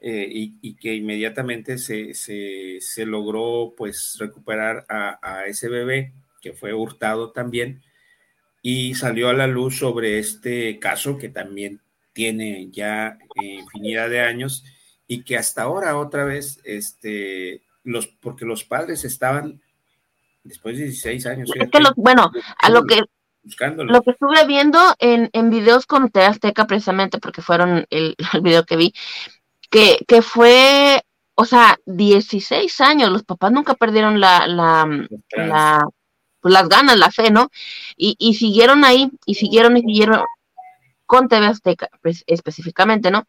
[0.00, 7.32] eh, y, que inmediatamente se, se, logró pues recuperar a, ese bebé que fue hurtado
[7.32, 7.82] también
[8.62, 11.82] y salió a la luz sobre este caso que también
[12.14, 14.64] tiene ya infinidad de años
[15.06, 19.60] y que hasta ahora otra vez, este, los, porque los padres estaban
[20.46, 21.50] después de 16 años.
[21.54, 23.02] Es que bueno, a lo que
[23.76, 28.40] lo que estuve viendo en, en videos con TV Azteca precisamente, porque fueron el, el
[28.40, 28.94] video que vi,
[29.70, 31.02] que, que, fue,
[31.34, 35.06] o sea, 16 años, los papás nunca perdieron la, la,
[35.36, 35.86] la
[36.40, 37.50] pues las ganas, la fe, ¿no?
[37.96, 40.20] Y, y siguieron ahí, y siguieron y siguieron
[41.04, 43.24] con TV Azteca pues, específicamente, ¿no?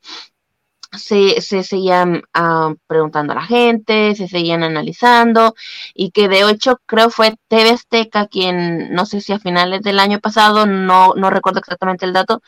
[0.91, 5.53] Se, se seguían ah, preguntando a la gente, se seguían analizando
[5.93, 9.99] y que de hecho creo fue TV Azteca quien, no sé si a finales del
[9.99, 12.41] año pasado, no, no recuerdo exactamente el dato,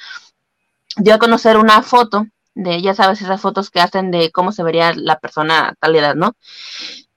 [0.97, 4.63] dio a conocer una foto de, ya sabes, esas fotos que hacen de cómo se
[4.63, 6.33] vería la persona a tal edad, ¿no?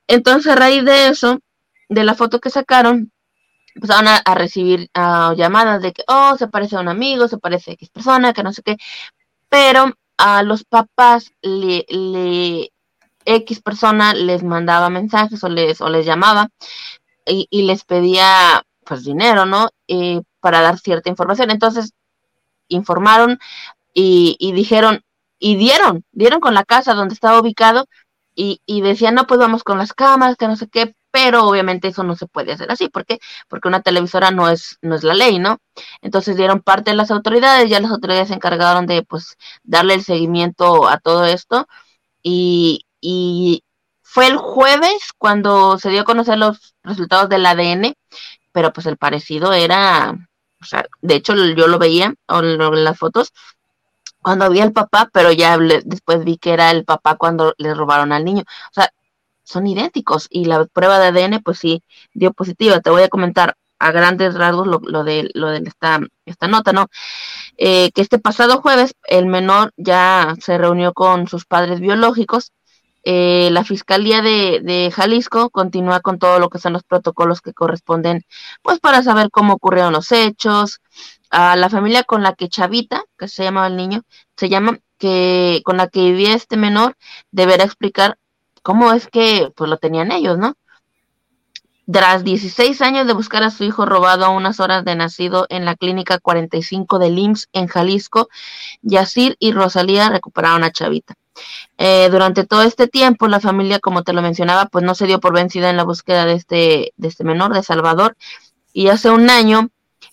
[0.07, 1.41] Entonces a raíz de eso,
[1.89, 3.13] de la foto que sacaron,
[3.75, 7.39] empezaron a, a recibir ah, llamadas de que, oh, se parece a un amigo, se
[7.39, 8.77] parece a X persona, que no sé qué,
[9.49, 12.71] pero a los papás le, le
[13.25, 16.49] X persona les mandaba mensajes o les, o les llamaba
[17.27, 19.71] y, y les pedía pues dinero, ¿no?
[19.89, 21.51] Eh, para dar cierta información.
[21.51, 21.93] Entonces,
[22.69, 23.41] informaron
[23.95, 25.03] y, y, dijeron,
[25.41, 27.87] y dieron, dieron con la casa donde estaba ubicado
[28.37, 31.89] y, y decían, no, pues vamos con las cámaras, que no sé qué, pero obviamente
[31.89, 32.89] eso no se puede hacer así.
[32.89, 33.21] ¿Por qué?
[33.49, 35.59] Porque una televisora no es, no es la ley, ¿no?
[36.01, 40.03] Entonces dieron parte de las autoridades, ya las autoridades se encargaron de pues darle el
[40.05, 41.67] seguimiento a todo esto
[42.23, 43.63] y, y
[44.03, 47.95] fue el jueves cuando se dio a conocer los resultados del ADN,
[48.53, 50.13] pero pues el parecido era,
[50.61, 53.33] o sea, de hecho yo lo veía en las fotos
[54.23, 58.13] cuando vi al papá, pero ya después vi que era el papá cuando le robaron
[58.13, 58.45] al niño.
[58.71, 58.91] O sea,
[59.45, 61.83] son idénticos y la prueba de ADN pues sí
[62.15, 62.81] dio positiva.
[62.81, 66.87] Te voy a comentar a grandes rasgos lo, de, lo de esta, esta nota, ¿no?
[67.57, 72.53] Eh, que este pasado jueves el menor ya se reunió con sus padres biológicos.
[73.05, 77.53] Eh, la Fiscalía de, de, Jalisco continúa con todo lo que son los protocolos que
[77.53, 78.23] corresponden,
[78.63, 80.81] pues para saber cómo ocurrieron los hechos.
[81.31, 84.03] A la familia con la que Chavita, que se llamaba el niño,
[84.37, 86.97] se llama, que con la que vivía este menor,
[87.33, 88.19] deberá explicar
[88.63, 90.57] cómo es que pues lo tenían ellos, ¿no?
[91.91, 95.65] Tras 16 años de buscar a su hijo robado a unas horas de nacido en
[95.65, 98.29] la clínica 45 de IMSS en Jalisco,
[98.83, 101.15] Yacir y Rosalía recuperaron a Chavita.
[101.79, 105.19] Eh, durante todo este tiempo, la familia, como te lo mencionaba, pues no se dio
[105.19, 108.17] por vencida en la búsqueda de este, de este menor, de Salvador.
[108.73, 109.71] Y hace un año,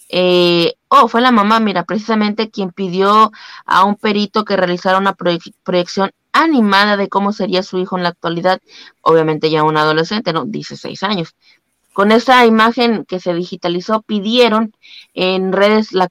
[0.09, 3.31] eh, oh, fue la mamá, mira, precisamente quien pidió
[3.65, 8.09] a un perito que realizara una proyección animada de cómo sería su hijo en la
[8.09, 8.59] actualidad,
[9.01, 10.45] obviamente ya un adolescente, ¿no?
[10.45, 11.35] 16 años.
[11.93, 14.73] Con esa imagen que se digitalizó, pidieron
[15.13, 16.07] en redes la,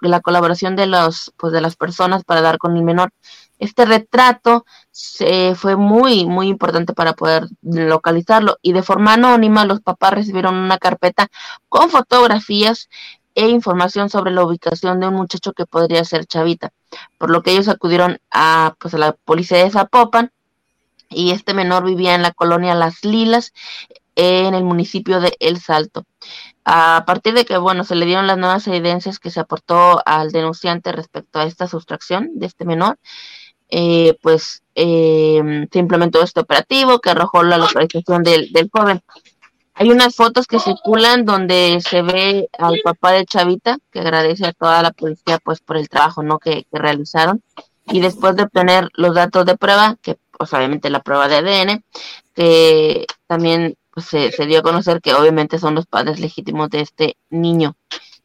[0.00, 3.12] la colaboración de, los, pues de las personas para dar con el menor.
[3.58, 9.80] Este retrato se, fue muy, muy importante para poder localizarlo y de forma anónima los
[9.80, 11.28] papás recibieron una carpeta
[11.68, 12.88] con fotografías
[13.34, 16.70] e información sobre la ubicación de un muchacho que podría ser Chavita,
[17.18, 20.32] por lo que ellos acudieron a, pues, a la policía de Zapopan
[21.08, 23.52] y este menor vivía en la colonia Las Lilas
[24.14, 26.04] en el municipio de El Salto.
[26.64, 30.30] A partir de que, bueno, se le dieron las nuevas evidencias que se aportó al
[30.30, 32.98] denunciante respecto a esta sustracción de este menor,
[33.70, 39.00] eh, pues eh, se implementó este operativo que arrojó la localización del, del joven.
[39.80, 44.52] Hay unas fotos que circulan donde se ve al papá de Chavita, que agradece a
[44.52, 46.38] toda la policía pues por el trabajo ¿no?
[46.38, 47.42] que, realizaron.
[47.86, 51.84] Y después de obtener los datos de prueba, que pues obviamente la prueba de ADN,
[52.34, 57.16] que también pues, se, dio a conocer que obviamente son los padres legítimos de este
[57.30, 57.74] niño.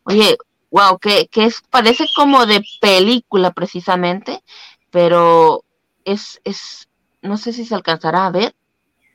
[0.03, 0.37] Oye,
[0.71, 4.43] wow, que, que es, parece como de película precisamente,
[4.91, 5.63] pero
[6.03, 6.89] es, es,
[7.21, 8.53] no sé si se alcanzará a ver.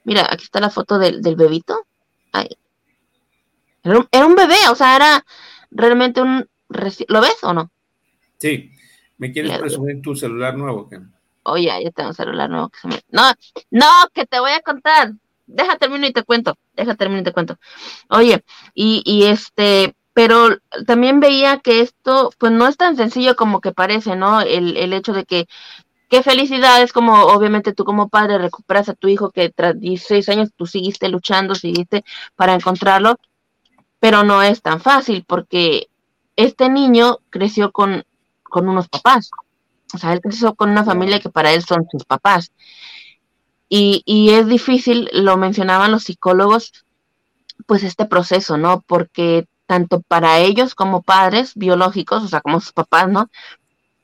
[0.05, 1.85] Mira, aquí está la foto del, del bebito.
[3.83, 5.25] Era, un, bebé, o sea, era
[5.71, 6.49] realmente un...
[7.09, 7.71] ¿Lo ves o no?
[8.39, 8.71] Sí.
[9.19, 11.13] ¿Me quieres presumir tu celular nuevo, Ken?
[11.43, 13.01] Oye, ya tengo un celular nuevo que se me...
[13.11, 13.33] No,
[13.71, 15.13] no, que te voy a contar.
[15.47, 16.57] Deja termino y te cuento.
[16.75, 17.59] Deja termino y te cuento.
[18.09, 23.61] Oye, y, y este, pero también veía que esto, pues no es tan sencillo como
[23.61, 24.41] que parece, ¿no?
[24.43, 25.49] El, el hecho de que
[26.11, 30.29] qué felicidad es como obviamente tú como padre recuperas a tu hijo que tras 16
[30.29, 33.19] años tú seguiste luchando, seguiste para encontrarlo,
[34.01, 35.89] pero no es tan fácil porque
[36.37, 38.05] este niño creció con,
[38.43, 39.31] con unos papás,
[39.95, 42.53] o sea, él creció con una familia que para él son sus papás.
[43.69, 46.85] Y, y es difícil, lo mencionaban los psicólogos,
[47.67, 48.83] pues este proceso, ¿no?
[48.85, 53.31] Porque tanto para ellos como padres biológicos, o sea, como sus papás, ¿no?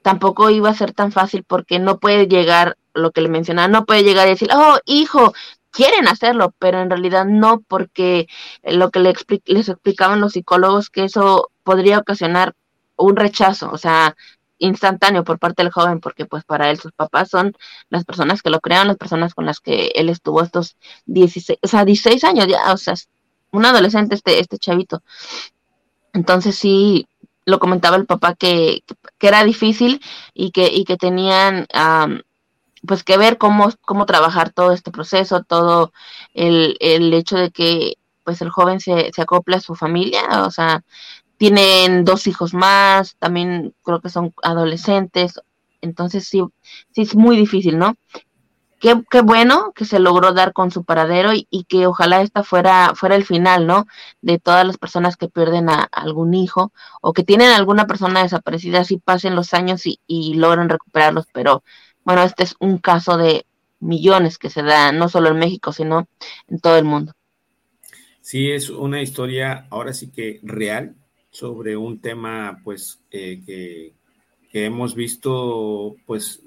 [0.06, 3.86] Tampoco iba a ser tan fácil porque no puede llegar, lo que le mencionaba, no
[3.86, 5.34] puede llegar y decir, oh, hijo,
[5.72, 8.28] quieren hacerlo, pero en realidad no, porque
[8.62, 12.54] lo que les explicaban los psicólogos, que eso podría ocasionar
[12.94, 14.14] un rechazo, o sea,
[14.58, 17.56] instantáneo por parte del joven, porque pues para él sus papás son
[17.88, 21.66] las personas que lo crean, las personas con las que él estuvo estos 16, o
[21.66, 22.94] sea, 16 años ya, o sea,
[23.50, 25.02] un adolescente este, este chavito.
[26.12, 27.08] Entonces sí,
[27.46, 28.82] lo comentaba el papá que,
[29.18, 30.02] que era difícil
[30.34, 31.66] y que, y que tenían
[32.86, 35.92] pues que ver cómo, cómo trabajar todo este proceso, todo
[36.34, 37.94] el, el hecho de que
[38.24, 40.82] pues el joven se, se acople a su familia, o sea,
[41.38, 45.40] tienen dos hijos más, también creo que son adolescentes,
[45.80, 46.42] entonces sí,
[46.92, 47.94] sí es muy difícil, ¿no?
[49.10, 53.16] Qué, bueno que se logró dar con su paradero y, que ojalá esta fuera, fuera
[53.16, 53.86] el final, ¿no?
[54.20, 58.80] De todas las personas que pierden a, algún hijo o que tienen alguna persona desaparecida,
[58.80, 61.62] así pasen los años y, logran recuperarlos, pero
[62.04, 63.46] bueno, este es un caso de
[63.80, 66.06] millones que se da no solo en México, sino
[66.48, 67.12] en todo el mundo.
[68.20, 70.94] Sí, es una historia ahora sí que real
[71.30, 76.42] sobre un tema pues eh, que hemos visto pues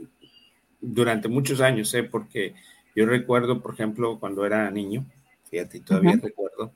[0.82, 2.04] durante muchos años, ¿eh?
[2.04, 2.56] porque
[2.96, 5.06] yo recuerdo, por ejemplo, cuando era niño,
[5.50, 6.74] fíjate, todavía recuerdo.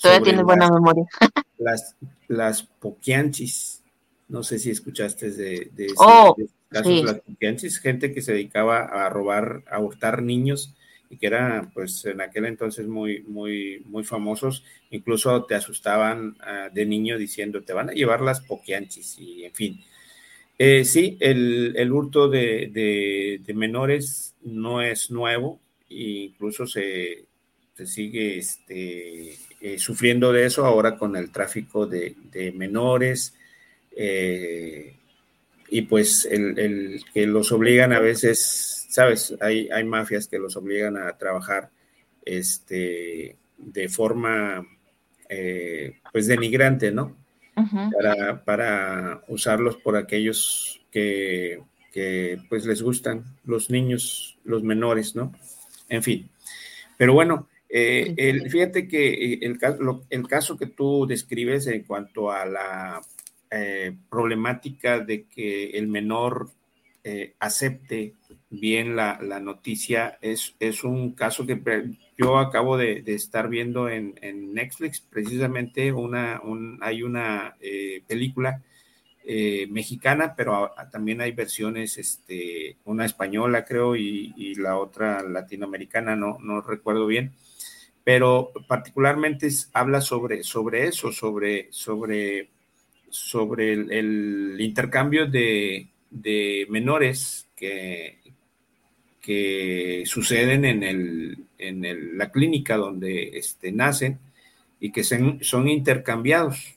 [0.00, 1.04] Todavía tienes buena memoria.
[1.58, 1.96] las,
[2.28, 3.82] las poquianchis,
[4.28, 6.36] no sé si escuchaste de, de, oh,
[6.68, 10.74] casos, las poquianchis, gente que se dedicaba a robar, a hurtar niños
[11.08, 16.74] y que eran pues en aquel entonces muy, muy, muy famosos, incluso te asustaban uh,
[16.74, 19.84] de niño diciendo te van a llevar las poquianchis y en fin.
[20.58, 22.70] Eh, sí, el, el hurto de,
[23.44, 27.26] de, menores no es nuevo, incluso se,
[27.74, 33.34] se sigue este, eh, sufriendo de eso ahora con el tráfico de, de menores.
[33.94, 34.94] Eh,
[35.68, 40.56] y pues el, el, que los obligan a veces sabes, hay, hay mafias que los
[40.56, 41.68] obligan a trabajar
[42.24, 44.66] este, de forma,
[45.28, 47.14] eh, pues, denigrante, ¿no?
[47.56, 47.90] Uh -huh.
[47.92, 55.32] para, para, usarlos por aquellos que, que, pues, les gustan, los niños, los menores, ¿no?
[55.88, 56.28] En fin.
[56.98, 62.30] Pero bueno, eh, el, fíjate que el, lo, el, caso que tú describes en cuanto
[62.30, 63.00] a la
[63.50, 66.50] eh, problemática de que el menor
[67.04, 68.14] eh, acepte
[68.50, 70.18] bien la, la noticia.
[70.20, 71.56] Es, es, un caso que
[72.16, 74.14] yo acabo de, estar viendo en,
[74.54, 78.62] Netflix, precisamente una, un, hay una eh, película
[79.24, 86.38] eh, mexicana, pero también hay versiones, este, una española creo y, la otra latinoamericana, no,
[86.40, 87.34] no recuerdo bien,
[88.02, 92.48] pero particularmente habla sobre, sobre eso, sobre, sobre,
[93.10, 95.90] sobre el, intercambio de
[96.70, 98.25] menores que,
[99.26, 104.20] que suceden en, el, en el, la clínica donde este, nacen
[104.78, 106.76] y que se, son intercambiados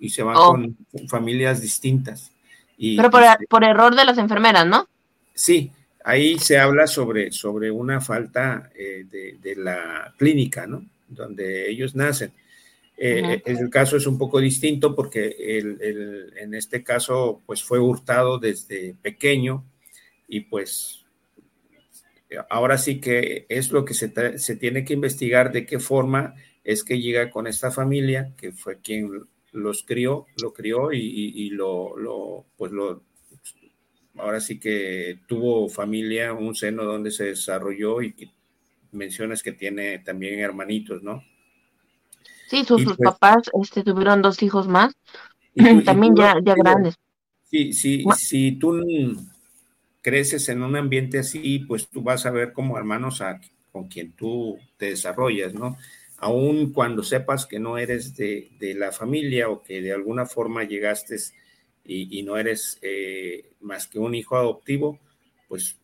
[0.00, 0.52] y se van oh.
[0.52, 0.74] con
[1.06, 2.32] familias distintas.
[2.78, 4.88] Y, Pero por, por, error de las enfermeras, ¿no?
[5.34, 5.70] Sí,
[6.02, 10.86] ahí se habla sobre, sobre una falta eh, de, de, la clínica, ¿no?
[11.08, 12.32] Donde ellos nacen.
[12.96, 13.42] Eh, uh -huh.
[13.44, 18.38] El caso es un poco distinto porque el, el, en este caso pues fue hurtado
[18.38, 19.62] desde pequeño
[20.26, 21.01] y pues
[22.50, 26.84] ahora sí que es lo que se, se, tiene que investigar de qué forma es
[26.84, 31.50] que llega con esta familia, que fue quien los crió, lo crió y, y, y
[31.50, 33.02] lo, lo, pues lo,
[34.16, 38.30] ahora sí que tuvo familia, un seno donde se desarrolló y que
[38.92, 41.22] mencionas que tiene también hermanitos, ¿no?
[42.48, 44.92] Sí, sus, sus pues, papás este, tuvieron dos hijos más,
[45.54, 46.96] y, también ya, ya grandes.
[47.44, 48.82] Sí, sí, si tú
[50.02, 53.40] creces en un ambiente así, pues tú vas a ver como hermanos a,
[53.70, 55.78] con quien tú te desarrollas, ¿no?
[56.18, 60.64] Aún cuando sepas que no eres de, de la familia o que de alguna forma
[60.64, 61.16] llegaste
[61.84, 65.00] y, y no eres eh, más que un hijo adoptivo,
[65.48, 65.78] pues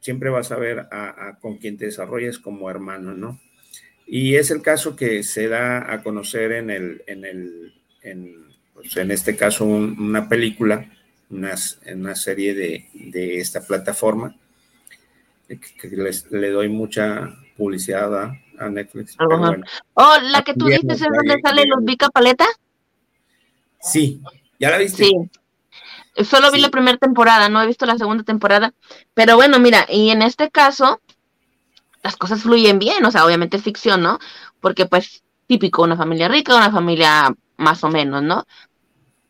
[0.00, 3.40] siempre vas a ver a, con quien te desarrollas como hermano, ¿no?
[4.06, 8.96] Y es el caso que se da a conocer en el, en el, en, pues
[8.96, 10.90] en este caso un, una película
[11.30, 11.54] una,
[11.94, 14.34] una serie de, de, esta plataforma
[15.46, 19.16] que, que les, le doy mucha publicidad a, a Netflix.
[19.16, 19.64] Bueno,
[19.94, 22.46] oh, la que tú dices es donde sale los Vica Paleta.
[23.80, 24.22] Sí,
[24.58, 25.04] ¿ya la viste?
[25.04, 25.14] Sí.
[26.24, 28.74] Solo vi la primera temporada, no he visto la segunda temporada,
[29.14, 31.00] pero bueno, mira, y en este caso
[32.02, 34.18] las cosas fluyen bien, o sea, obviamente es ficción, ¿no?
[34.60, 38.46] Porque pues típico, una familia rica, una familia más o menos, ¿no?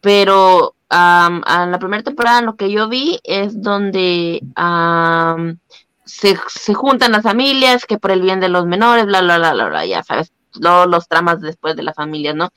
[0.00, 5.58] Pero um, en la primera temporada lo que yo vi es donde um,
[6.04, 9.52] se, se, juntan las familias, que por el bien de los menores, bla, bla, bla,
[9.52, 12.50] bla, bla ya sabes, lo, los tramas después de las familias, ¿no?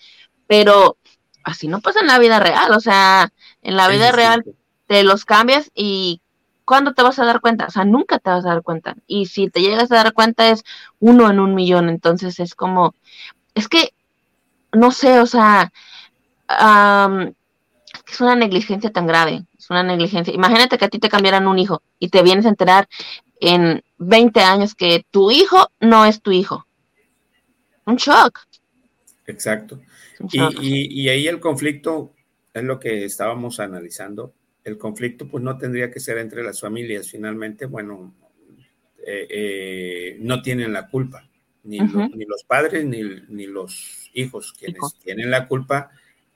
[0.48, 0.98] Pero
[1.44, 4.52] así no pasa en la vida real, o sea, en la vida sí, real sí.
[4.88, 6.22] te los cambias y
[6.66, 7.66] ¿cuándo te vas a dar cuenta?
[7.66, 8.96] O sea, nunca te vas a dar cuenta.
[9.08, 10.64] Y si te llegas a dar cuenta es
[11.00, 12.96] uno en un millón, entonces es como,
[13.56, 13.94] es que,
[14.72, 15.72] no sé, o sea,
[16.50, 17.34] um,
[18.12, 20.34] es una negligencia tan grave, es una negligencia.
[20.34, 22.88] Imagínate que a ti te cambiaran un hijo y te vienes a enterar
[23.40, 26.68] en 20 años que tu hijo no es tu hijo.
[27.86, 28.40] Un shock.
[29.28, 29.80] Exacto.
[30.20, 30.54] Un shock.
[30.62, 32.14] Y, y, y, ahí el conflicto
[32.54, 34.34] es lo que estábamos analizando.
[34.64, 37.10] El conflicto pues no tendría que ser entre las familias.
[37.10, 38.14] Finalmente, bueno,
[39.06, 41.28] eh, eh, no tienen la culpa.
[41.64, 42.10] Ni, uh -huh.
[42.10, 44.54] lo, ni los padres ni, ni, los hijos.
[44.54, 44.92] Quienes Hijo.
[45.04, 45.92] tienen la culpa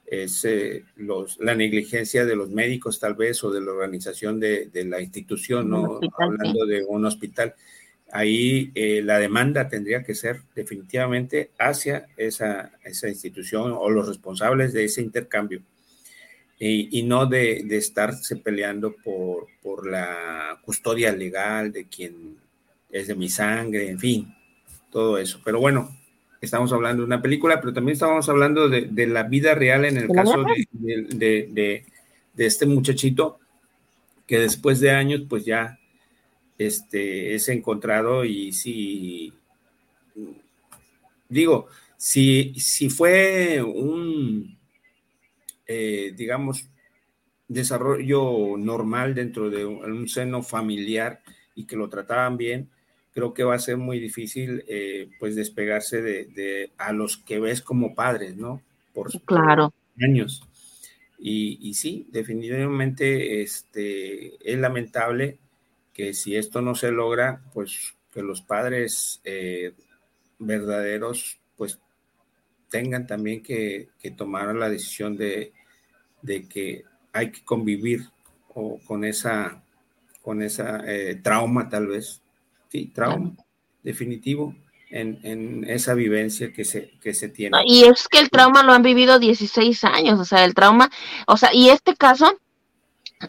[0.05, 4.67] es eh, los, la negligencia de los médicos tal vez o de la organización de,
[4.67, 5.83] de la institución, ¿no?
[5.83, 6.71] Hospital, Hablando sí.
[6.71, 7.55] de un hospital.
[8.11, 14.73] Ahí eh, la demanda tendría que ser definitivamente hacia esa, esa institución o los responsables
[14.73, 15.63] de ese intercambio
[16.59, 22.37] y, y no de, de, estarse peleando por, por la custodia legal de quien
[22.89, 24.33] es de mi sangre, en fin,
[24.89, 25.41] todo eso.
[25.43, 25.93] Pero bueno,
[26.45, 30.07] estamos hablando de una película, pero también estamos hablando de, la vida real en el
[30.09, 31.85] caso de,
[32.37, 33.39] este muchachito
[34.25, 35.79] que después de años pues ya
[36.57, 39.33] este, es encontrado y si,
[41.29, 41.67] digo,
[41.97, 44.57] si, si fue un,
[45.67, 46.69] eh, digamos,
[47.47, 51.21] desarrollo normal dentro de un seno familiar
[51.53, 52.69] y que lo trataban bien,
[53.15, 57.61] creo que va a ser muy difícil eh, pues despegarse de, a los que ves
[57.61, 58.61] como padres, ¿no?
[58.93, 59.73] Por, claro.
[60.01, 60.43] años.
[61.17, 65.39] Y, sí, definitivamente este, es lamentable
[65.93, 69.73] que si esto no se logra, pues que los padres eh,
[70.37, 71.79] verdaderos pues
[72.69, 73.87] tengan también que,
[74.17, 75.53] tomar la decisión de,
[76.49, 78.09] que hay que convivir
[78.49, 79.63] o con esa,
[80.21, 82.21] con esa eh, trauma tal vez
[82.69, 83.33] sí, trauma,
[83.83, 84.55] definitivo.
[84.91, 87.57] En, esa vivencia que se, que se tiene.
[87.65, 90.89] Y es que el trauma lo han vivido 16 años, o sea, el trauma,
[91.27, 92.39] o sea, y este caso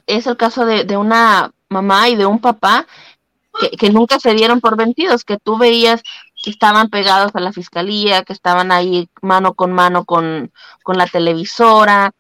[0.07, 2.87] es el caso de, una mamá y de un papá
[3.79, 6.03] que, nunca se dieron por vencidos, que tú veías
[6.43, 11.07] que estaban pegados a la fiscalía, que estaban ahí mano con mano con, con la
[11.07, 12.13] televisora,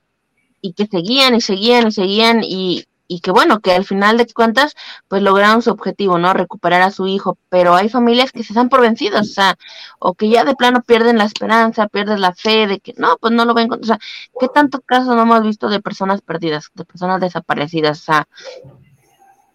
[0.60, 4.26] y que seguían y seguían y seguían, y, y que bueno, que al final de
[4.32, 4.74] cuentas,
[5.08, 6.32] pues lograron su objetivo, ¿no?
[6.32, 9.58] Recuperar a su hijo, pero hay familias que se dan por vencidas, o sea,
[9.98, 13.32] o que ya de plano pierden la esperanza, pierden la fe de que no, pues
[13.32, 13.98] no lo ven, o sea,
[14.38, 18.08] ¿qué tanto caso no hemos visto de personas perdidas, de personas desaparecidas?
[18.08, 18.24] O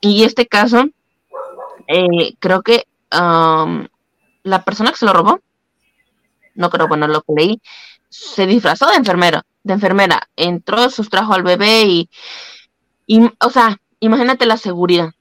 [0.01, 0.85] y este caso,
[1.87, 5.39] eh, creo que la persona que se lo robó,
[6.55, 7.61] no creo, bueno, lo que leí,
[8.09, 12.09] se disfrazó de enfermero, de enfermera, entró, sustrajo al bebé y
[13.11, 15.11] y, o sea, imagínate la seguridad.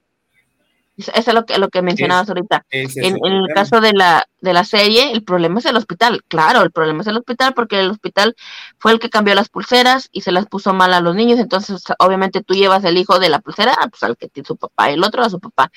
[0.95, 2.65] Eso es lo que, lo que mencionabas ahorita.
[2.69, 6.23] en, el caso de la, de la serie, el problema es el hospital.
[6.29, 8.33] Claro, el problema es el hospital porque el hospital
[8.77, 11.37] fue el que cambió las pulseras y se las puso mal a los niños.
[11.37, 14.89] Entonces, obviamente tú llevas el hijo de la pulsera pues, al que tiene su papá
[14.89, 15.69] y el otro a su papá.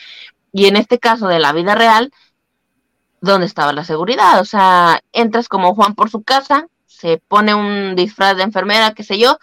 [0.52, 2.12] Y en este caso de la vida real,
[3.20, 4.40] ¿dónde estaba la seguridad?
[4.40, 9.02] O sea, entras como Juan por su casa, se pone un disfraz de enfermera, qué
[9.02, 9.38] sé yo,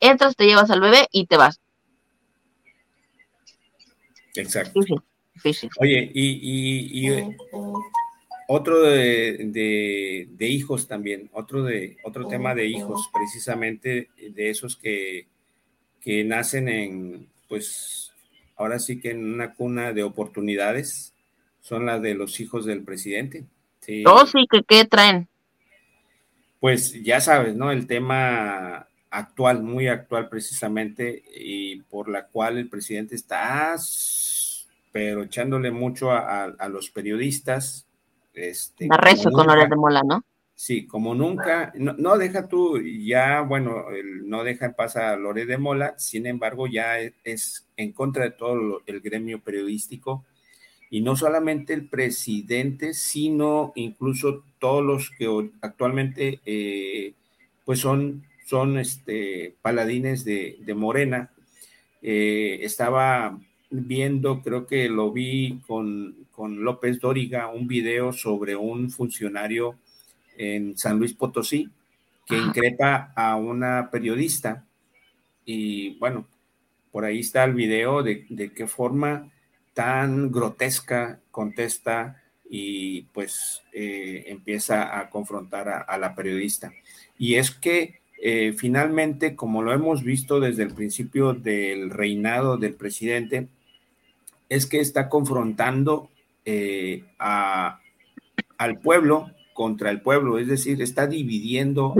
[0.00, 1.60] entras, te llevas al bebé y te vas
[4.34, 4.80] Exacto.
[5.78, 7.36] Oye, y, y,
[8.48, 15.28] otro de, hijos también, otro de otro tema de hijos, precisamente de esos que,
[16.00, 18.12] que nacen en, pues,
[18.56, 21.14] ahora sí que en una cuna de oportunidades,
[21.60, 23.44] son las de los hijos del presidente.
[23.80, 24.02] Sí.
[24.06, 25.28] Oh, sí, que qué traen.
[26.58, 27.70] Pues ya sabes, ¿no?
[27.70, 33.76] El tema actual, muy actual precisamente, y por la cual el presidente está,
[34.92, 37.86] pero echándole mucho a, los periodistas.
[38.32, 40.24] Este, rezo con Loret de Mola, ¿no?
[40.54, 43.86] Sí, como nunca, no, deja tú, ya, bueno,
[44.24, 48.32] no deja en paz a Loret de Mola, sin embargo, ya es, en contra de
[48.32, 50.24] todo el gremio periodístico,
[50.90, 57.14] y no solamente el presidente, sino incluso todos los que actualmente eh,
[57.64, 61.30] pues son son este, paladines de, Morena.
[62.02, 63.38] Eh, estaba
[63.70, 69.76] viendo, creo que lo vi con, López Dóriga, un video sobre un funcionario
[70.36, 71.68] en San Luis Potosí
[72.26, 74.64] que increpa a una periodista.
[75.44, 76.26] Y bueno,
[76.92, 79.30] por ahí está el video de, qué forma
[79.74, 86.72] tan grotesca contesta y pues eh, empieza a confrontar a, la periodista.
[87.18, 92.74] Y es que eh, finalmente, como lo hemos visto desde el principio del reinado del
[92.74, 93.48] presidente,
[94.50, 96.10] es que está confrontando
[96.44, 101.94] eh, al pueblo contra el pueblo, es decir, está dividiendo,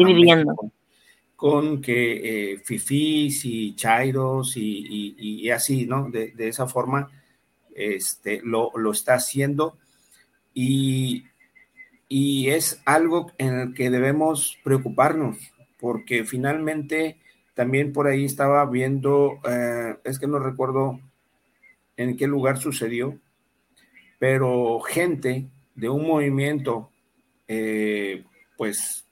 [1.36, 6.10] con, que eh, fifís y chairos y, así, ¿no?
[6.10, 7.10] De, esa forma
[7.74, 9.78] este, lo, está haciendo
[10.52, 11.24] y,
[12.08, 15.38] y es algo en el que debemos preocuparnos
[15.80, 17.18] porque finalmente
[17.54, 21.00] también por ahí estaba viendo, eh, es que no recuerdo
[22.02, 23.18] en qué lugar sucedió,
[24.18, 26.90] pero gente de un movimiento,
[27.46, 28.24] eh,
[28.56, 29.06] pues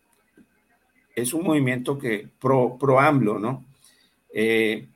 [1.15, 3.65] es un movimiento que pro, pro AMLO, ¿no?
[4.33, 4.89] Eh,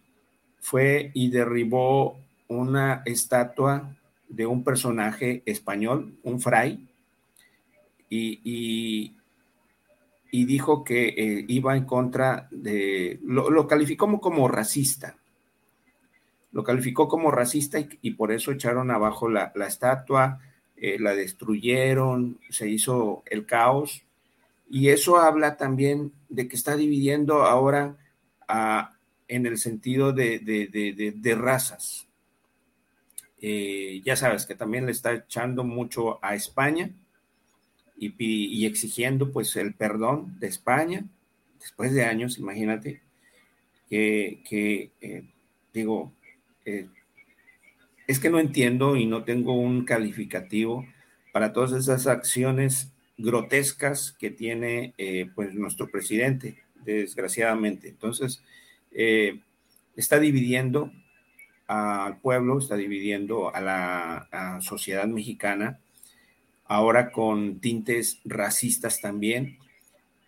[0.60, 2.18] fue y derribó
[2.48, 3.96] una estatua
[4.28, 6.88] de un personaje español, un fray,
[8.08, 9.14] y,
[10.34, 15.18] y dijo que eh, iba en contra de, lo, calificó como, racista,
[16.52, 20.40] lo calificó como racista y, por eso echaron abajo la, estatua,
[20.76, 24.02] eh, la destruyeron, se hizo el caos.
[24.70, 27.96] Y eso habla también de que está dividiendo ahora
[29.28, 32.06] en el sentido de, razas.
[33.40, 36.90] Eh, ya sabes que también le está echando mucho a España
[37.96, 41.04] y, exigiendo pues el perdón de España
[41.62, 43.00] después de años, imagínate,
[43.88, 45.24] que, eh,
[45.72, 46.12] digo,
[46.64, 46.88] eh,
[48.06, 50.86] es que no entiendo y no tengo un calificativo
[51.32, 57.88] para todas esas acciones grotescas que tiene eh, pues nuestro presidente, desgraciadamente.
[57.88, 58.42] Entonces,
[58.90, 60.92] está dividiendo
[61.66, 65.80] al pueblo, está dividiendo a la sociedad mexicana,
[66.64, 69.58] ahora con tintes racistas también,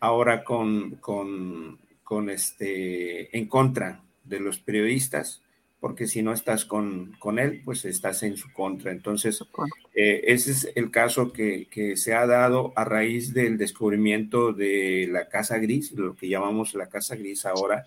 [0.01, 5.43] ahora con, con, con este, en contra de los periodistas,
[5.85, 8.91] porque si no estás con, con él, pues estás en su contra.
[8.91, 9.45] Entonces,
[9.95, 15.07] eh, ese es el caso que, que, se ha dado a raíz del descubrimiento de
[15.13, 17.85] la Casa Gris, lo que llamamos la Casa Gris ahora,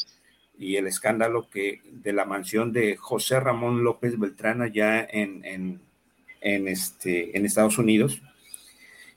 [0.60, 5.82] y el escándalo que de la mansión de José Ramón López Beltrán allá en, en,
[6.42, 8.22] en, este, en Estados Unidos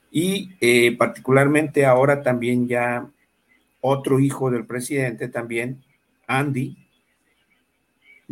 [0.09, 3.07] y eh, particularmente ahora también ya
[3.79, 5.83] otro hijo del presidente también,
[6.25, 6.80] Andy,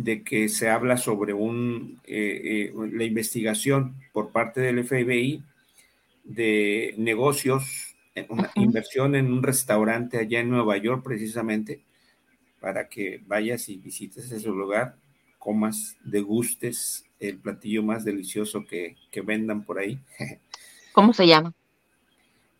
[0.02, 5.42] de que se habla sobre un, eh, eh, la investigación por parte del FBI
[6.24, 7.94] de negocios,
[8.28, 11.82] una inversión en un restaurante allá en Nueva York precisamente,
[12.60, 14.96] para que vayas y visites ese lugar,
[15.38, 19.98] comas, degustes el platillo más delicioso que, que vendan por ahí.
[20.92, 21.52] ¿Cómo se llama?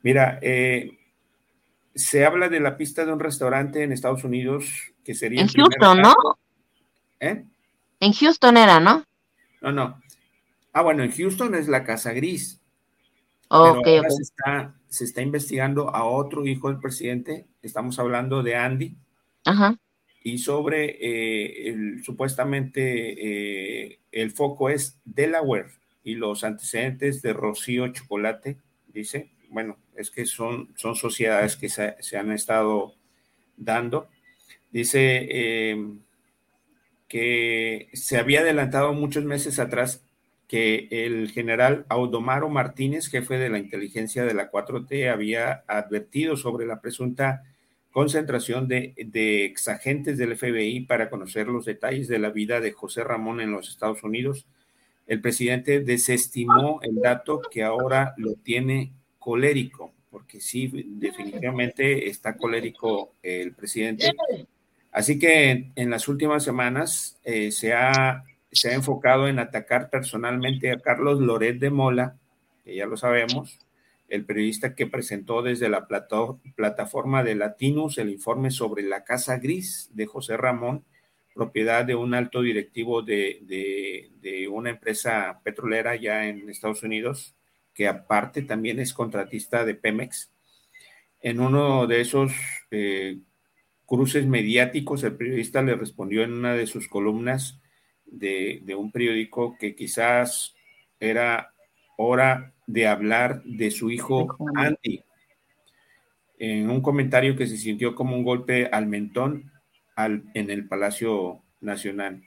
[0.03, 0.99] Mira, eh,
[1.95, 5.41] se habla de la pista de un restaurante en Estados Unidos que sería...
[5.41, 6.14] En Houston, ¿no?
[7.20, 7.44] ¿Eh?
[8.00, 9.04] En Houston era, ¿no?
[9.60, 10.00] No, no.
[10.72, 12.60] Ah, bueno, en Houston es la Casa Gris.
[13.48, 17.46] Ok, pero Se, está, se está investigando a otro hijo del presidente.
[17.62, 18.96] Estamos hablando de Andy.
[19.44, 19.76] Ajá.
[20.22, 25.70] Y sobre eh, el, supuestamente eh, el foco es Delaware
[26.04, 28.58] y los antecedentes de Rocío Chocolate,
[28.88, 32.94] dice, bueno, es que son, son sociedades que se, han estado
[33.56, 34.08] dando.
[34.70, 35.98] Dice eh,
[37.11, 40.04] que se había adelantado muchos meses atrás
[40.46, 46.66] que el general Audomaro Martínez, jefe de la inteligencia de la 4T, había advertido sobre
[46.66, 47.42] la presunta
[47.90, 53.02] concentración de, de exagentes del FBI para conocer los detalles de la vida de José
[53.02, 54.46] Ramón en los Estados Unidos.
[55.08, 63.14] El presidente desestimó el dato que ahora lo tiene colérico, porque sí, definitivamente está colérico
[63.20, 64.12] el presidente.
[64.93, 70.70] Así que en, las últimas semanas eh, se, ha, se ha enfocado en atacar personalmente
[70.72, 72.16] a Carlos Loret de Mola,
[72.64, 73.59] que ya lo sabemos,
[74.09, 75.86] el periodista que presentó desde la
[76.57, 80.84] plataforma de Latinus el informe sobre la Casa Gris de José Ramón,
[81.32, 83.38] propiedad de un alto directivo de,
[84.20, 87.36] de una empresa petrolera ya en Estados Unidos,
[87.72, 90.30] que aparte también es contratista de Pemex.
[91.22, 92.32] En uno de esos
[92.70, 93.18] eh,
[93.91, 97.61] cruces mediáticos, el periodista le respondió en una de sus columnas
[98.07, 100.55] de, un periódico que quizás
[101.01, 101.53] era
[101.97, 105.03] hora de hablar de su hijo Andy,
[106.38, 109.51] en un comentario que se sintió como un golpe al mentón
[109.97, 112.22] en el Palacio Nacional.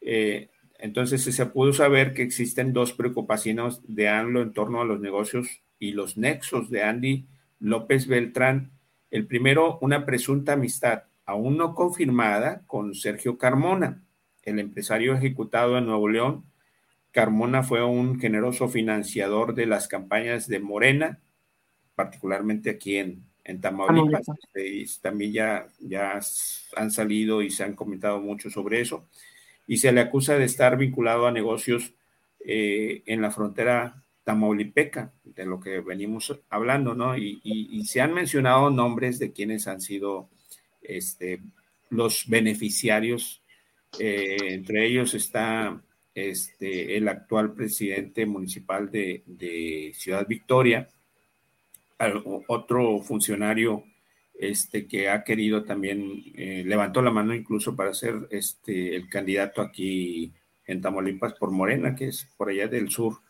[0.00, 0.48] Eh,
[0.80, 5.62] entonces se pudo saber que existen dos preocupaciones de ANLO en torno a los negocios
[5.78, 7.26] y los nexos de Andy
[7.60, 8.72] López Beltrán.
[9.10, 14.02] El primero, una presunta amistad aún no confirmada con Sergio Carmona,
[14.44, 16.44] el empresario ejecutado en Nuevo León.
[17.12, 21.20] Carmona fue un generoso financiador de las campañas de Morena,
[21.94, 24.26] particularmente aquí en, en Tamaulipas.
[24.54, 26.18] Y también ya, ya
[26.76, 29.06] han salido y se han comentado mucho sobre eso
[29.68, 31.92] y se le acusa de estar vinculado a negocios
[32.40, 37.16] eh, en la frontera tamaulipeca, de lo que venimos hablando, ¿no?
[37.16, 40.28] Y, se han mencionado nombres de quienes han sido
[40.82, 41.40] este,
[41.88, 43.42] los beneficiarios.
[43.98, 45.82] Eh, entre ellos está
[46.14, 50.86] este, el actual presidente municipal de, Ciudad Victoria,
[52.48, 53.84] otro funcionario
[54.38, 59.62] este, que ha querido también, eh, levantó la mano incluso para ser este, el candidato
[59.62, 60.34] aquí
[60.66, 63.22] en Tamaulipas por Morena, que es por allá del sur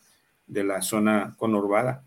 [0.49, 2.05] de la zona conurbada.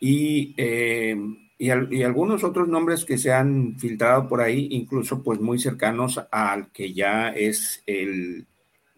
[0.00, 1.16] Y, eh,
[1.58, 1.70] y,
[2.02, 6.92] algunos otros nombres que se han filtrado por ahí, incluso pues muy cercanos al que
[6.92, 8.46] ya es el,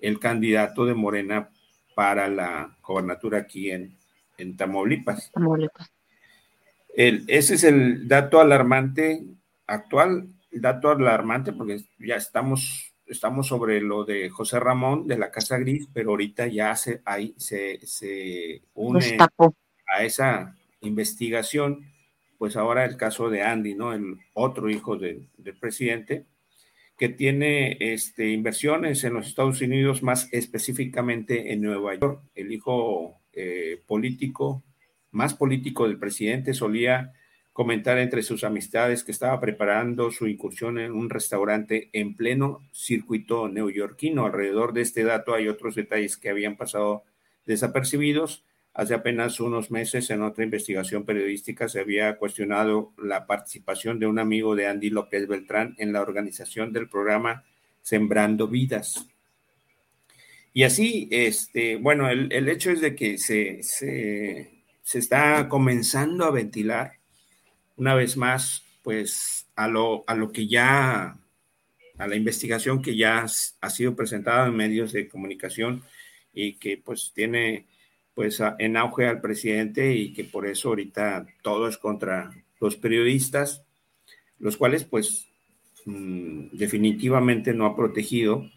[0.00, 1.50] el candidato de Morena
[1.94, 3.96] para la gobernatura aquí en,
[4.38, 5.30] en Tamaulipas.
[5.32, 5.92] Tamaulipas.
[6.94, 9.22] El, ese es el dato alarmante
[9.66, 15.58] actual, dato alarmante porque ya estamos, estamos sobre lo de José Ramón de la Casa
[15.58, 19.16] Gris, pero ahorita ya se, ahí se, se une
[19.86, 21.86] a esa investigación,
[22.38, 23.92] pues ahora el caso de Andy, ¿no?
[23.92, 25.28] El otro hijo del
[25.60, 26.26] presidente,
[26.96, 32.22] que tiene este, inversiones en los Estados Unidos, más específicamente en Nueva York.
[32.34, 34.62] El hijo eh, político,
[35.10, 37.12] más político del presidente, solía
[37.56, 43.48] comentar entre sus amistades que estaba preparando su incursión en un restaurante en pleno circuito
[43.48, 44.26] neoyorquino.
[44.26, 47.04] Alrededor de este dato hay otros detalles que habían pasado
[47.46, 48.44] desapercibidos
[48.76, 54.18] Hace apenas unos meses, en otra investigación periodística, se había cuestionado la participación de un
[54.18, 57.42] amigo de Andy López Beltrán en la organización del programa
[57.80, 59.08] Sembrando Vidas.
[60.52, 64.50] Y así, este, bueno, el, hecho es de que se, se,
[64.92, 66.98] está comenzando a ventilar
[67.76, 71.18] una vez más, pues, a lo, a lo que ya,
[71.98, 73.26] a la investigación que ya
[73.60, 75.82] ha sido presentada en medios de comunicación
[76.32, 77.66] y que pues tiene
[78.14, 83.62] pues en auge al presidente y que por eso ahorita todo es contra los periodistas,
[84.38, 85.28] los cuales pues
[85.84, 88.50] mm, definitivamente no ha protegido.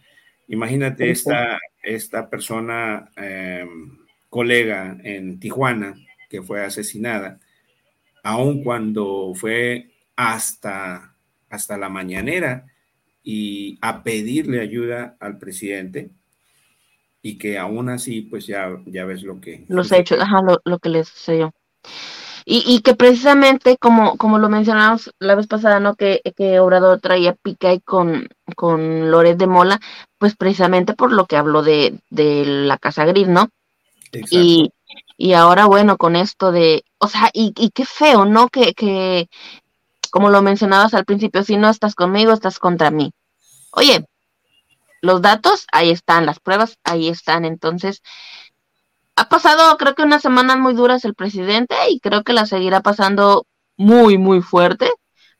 [0.47, 3.97] Imagínate esta, esta persona, em,
[4.29, 5.95] colega en Tijuana,
[6.29, 7.39] que fue asesinada,
[8.29, 11.15] aun cuando fue hasta,
[11.49, 12.67] hasta la mañanera
[13.23, 16.11] y a pedirle ayuda al presidente,
[17.21, 19.65] y que aún así, pues ya, ya ves lo que...
[19.67, 21.53] Los hechos, ajá, lo, lo que les sucedió.
[22.45, 25.95] Y, y, que precisamente, como, como lo mencionamos la vez pasada, ¿no?
[25.95, 29.79] Que, que Obrador traía pica y con, con Loret de Mola,
[30.17, 33.49] pues precisamente por lo que habló de, de la Casa Gris, ¿no?
[34.31, 34.71] Y,
[35.21, 38.47] y ahora, bueno, con esto de, o sea, y, y qué feo, ¿no?
[38.47, 39.29] Que, que,
[40.11, 43.11] como lo mencionabas al principio, si no estás conmigo, estás contra mí.
[43.71, 44.05] Oye,
[45.01, 47.43] los datos, ahí están, las pruebas, ahí están.
[47.43, 48.01] Entonces,
[49.17, 52.79] ha pasado creo que unas semanas muy duras el presidente y creo que la seguirá
[52.79, 53.45] pasando
[53.75, 54.89] muy, muy fuerte.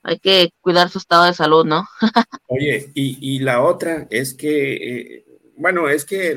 [0.03, 1.87] Hay que cuidar su estado de salud, ¿no?
[2.47, 5.25] Oye, y, la otra es que, eh,
[5.55, 6.35] bueno, es que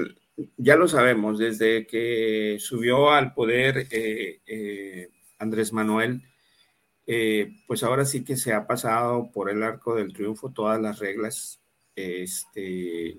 [0.57, 6.23] ya lo sabemos, desde que subió al poder eh, eh, Andrés Manuel,
[7.67, 11.61] pues ahora sí que se ha pasado por el arco del triunfo todas las reglas
[11.95, 13.19] este,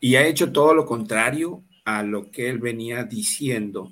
[0.00, 3.90] y ha hecho todo lo contrario a lo que él venía diciendo.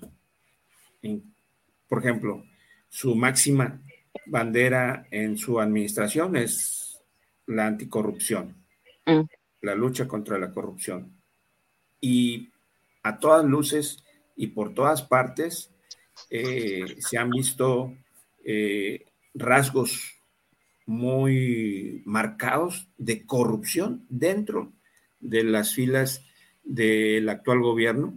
[1.89, 2.45] por ejemplo,
[2.89, 3.81] su máxima
[4.27, 7.01] bandera en su administración es
[7.47, 8.57] la anticorrupción,
[9.07, 9.23] mm.
[9.63, 11.18] la lucha contra la corrupción.
[12.01, 12.51] Y
[13.03, 14.05] a todas luces
[14.37, 15.71] y por todas partes
[16.31, 17.95] eh, se han visto
[18.45, 20.15] eh, rasgos
[20.87, 24.73] muy marcados de corrupción dentro
[25.21, 26.25] de las filas
[26.63, 28.15] del actual gobierno.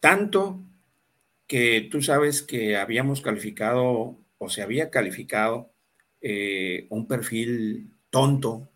[0.00, 0.60] Tanto
[1.46, 5.70] que tú sabes que habíamos calificado o se había calificado
[6.20, 8.68] eh, un perfil tonto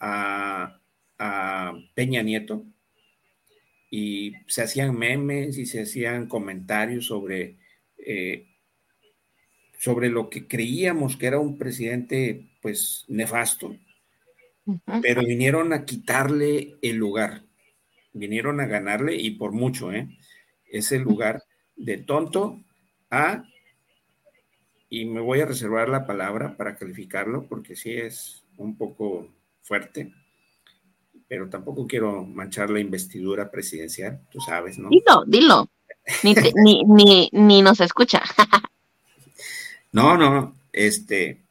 [0.00, 0.80] a,
[1.94, 2.64] Peña Nieto
[3.90, 7.56] y se hacían memes y se hacían comentarios sobre
[7.98, 8.46] eh,
[9.78, 13.76] sobre lo que creíamos que era un presidente pues nefasto,
[15.02, 17.42] pero vinieron a quitarle el lugar,
[18.14, 20.08] vinieron a ganarle y por mucho, ¿eh?
[20.64, 21.42] Ese lugar
[21.76, 22.64] de tonto
[23.10, 23.44] a,
[24.88, 29.28] y me voy a reservar la palabra para calificarlo porque sí es un poco
[29.60, 30.14] fuerte,
[31.34, 34.88] pero tampoco quiero manchar la investidura presidencial, tú sabes, ¿no?
[34.88, 35.68] Dilo, dilo.
[36.22, 36.32] Ni,
[36.62, 38.22] ni, ni, ni nos escucha.
[39.90, 41.42] No, no, este,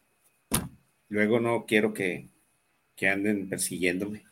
[1.09, 2.29] luego no quiero que,
[3.01, 4.23] anden persiguiéndome.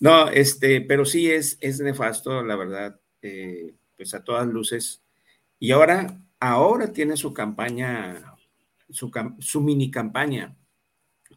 [0.00, 5.00] No, este, pero sí es, es nefasto, la verdad, eh, pues a todas luces.
[5.60, 8.34] Y ahora, ahora tiene su campaña,
[8.90, 10.56] su, su mini campaña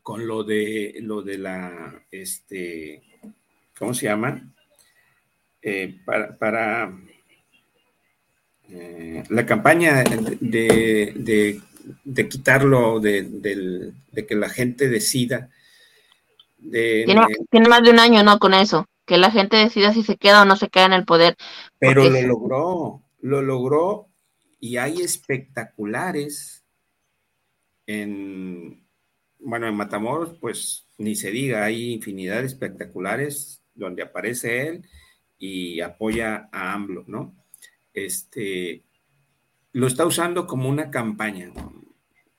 [0.05, 3.01] con lo de lo de la, este,
[3.75, 4.39] ¿cómo se llama?
[5.63, 6.95] Eh, para, para
[8.69, 11.59] eh, la campaña de,
[12.29, 13.93] quitarlo, de,
[14.27, 15.49] que la gente decida.
[16.61, 17.15] Tiene,
[17.67, 18.37] más de un año, ¿no?
[18.37, 21.05] Con eso, que la gente decida si se queda o no se queda en el
[21.05, 21.35] poder.
[21.79, 24.07] Pero lo logró, lo logró
[24.59, 26.63] y hay espectaculares
[27.87, 28.84] en,
[29.45, 34.85] bueno, en Matamoros, pues ni se diga, hay infinidad de espectaculares donde aparece él
[35.37, 37.35] y apoya a AMLO, ¿no?
[37.95, 38.83] este,
[39.71, 41.51] lo está usando como una campaña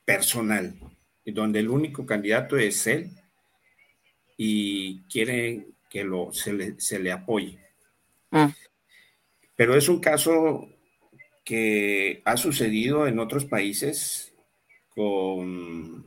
[0.05, 0.79] personal,
[1.25, 3.11] donde el único candidato es él
[4.37, 7.59] y quiere que lo, se, le, apoye.
[8.31, 8.45] Mm.
[9.55, 10.69] Pero es un caso
[11.43, 14.33] que ha sucedido en otros países
[14.89, 16.05] con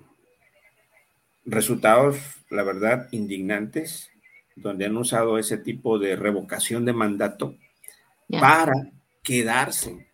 [1.51, 2.19] resultados,
[2.51, 4.11] la verdad, indignantes,
[4.57, 7.57] donde han usado ese tipo de revocación de mandato
[8.29, 8.73] para
[9.23, 10.09] quedarse,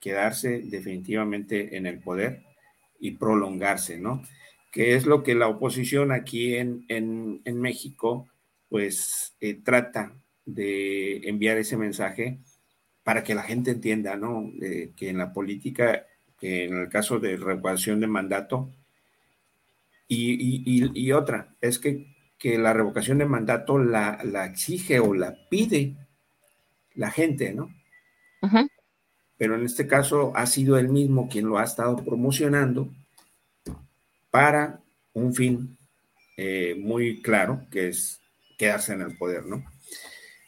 [0.00, 2.42] quedarse definitivamente en el poder
[2.98, 4.22] y prolongarse, ¿no?
[4.72, 8.28] Que es lo que la oposición aquí en, México,
[8.68, 12.38] pues, eh, trata de enviar ese mensaje
[13.02, 14.52] para que la gente entienda, ¿no?
[14.96, 16.06] que en la política,
[16.38, 18.70] que en el caso de revocación de mandato,
[20.12, 25.96] y, otra, es que, que, la revocación de mandato la, la, exige o la pide
[26.94, 27.72] la gente, ¿no?
[29.36, 32.90] Pero en este caso ha sido él mismo quien lo ha estado promocionando
[34.30, 34.80] para
[35.12, 35.78] un fin
[36.36, 38.20] eh, muy claro, que es
[38.58, 39.64] quedarse en el poder, ¿no?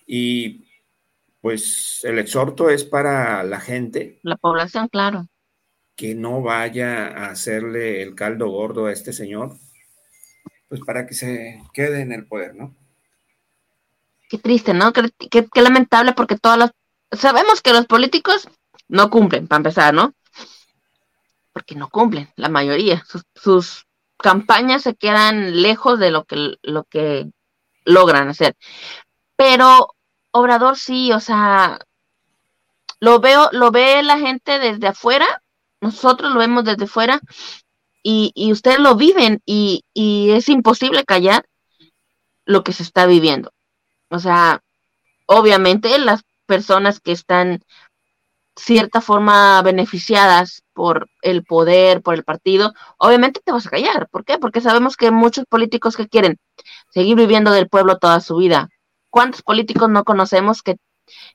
[0.06, 0.66] Y
[1.40, 4.18] pues el exhorto es para la gente.
[4.22, 5.28] La población, claro.
[6.02, 9.56] Que no vaya a hacerle el caldo gordo a este señor,
[10.68, 12.74] pues para que se quede en el poder, ¿no?
[14.28, 14.92] Qué triste, ¿no?
[14.92, 16.72] Qué, lamentable porque todas las...
[17.12, 18.48] Sabemos que los políticos
[18.88, 20.12] no cumplen, para empezar, ¿no?
[21.52, 23.04] Porque no cumplen, la mayoría.
[23.06, 23.86] Sus, sus
[24.16, 27.30] campañas se quedan lejos de lo que, lo que
[27.84, 28.56] logran hacer.
[29.36, 29.94] Pero
[30.32, 31.78] Obrador sí, o sea,
[32.98, 35.41] lo veo, lo ve la gente desde afuera,
[35.82, 37.20] nosotros lo vemos desde fuera
[38.02, 41.44] y, y ustedes lo viven y, y es imposible callar
[42.46, 43.52] lo que se está viviendo.
[44.08, 44.62] O sea,
[45.26, 47.60] obviamente las personas que están
[48.56, 54.08] cierta forma beneficiadas por el poder, por el partido, obviamente te vas a callar.
[54.08, 54.38] ¿Por qué?
[54.38, 56.38] Porque sabemos que muchos políticos que quieren
[56.90, 58.68] seguir viviendo del pueblo toda su vida,
[59.12, 60.78] ¿Cuántos políticos no conocemos que,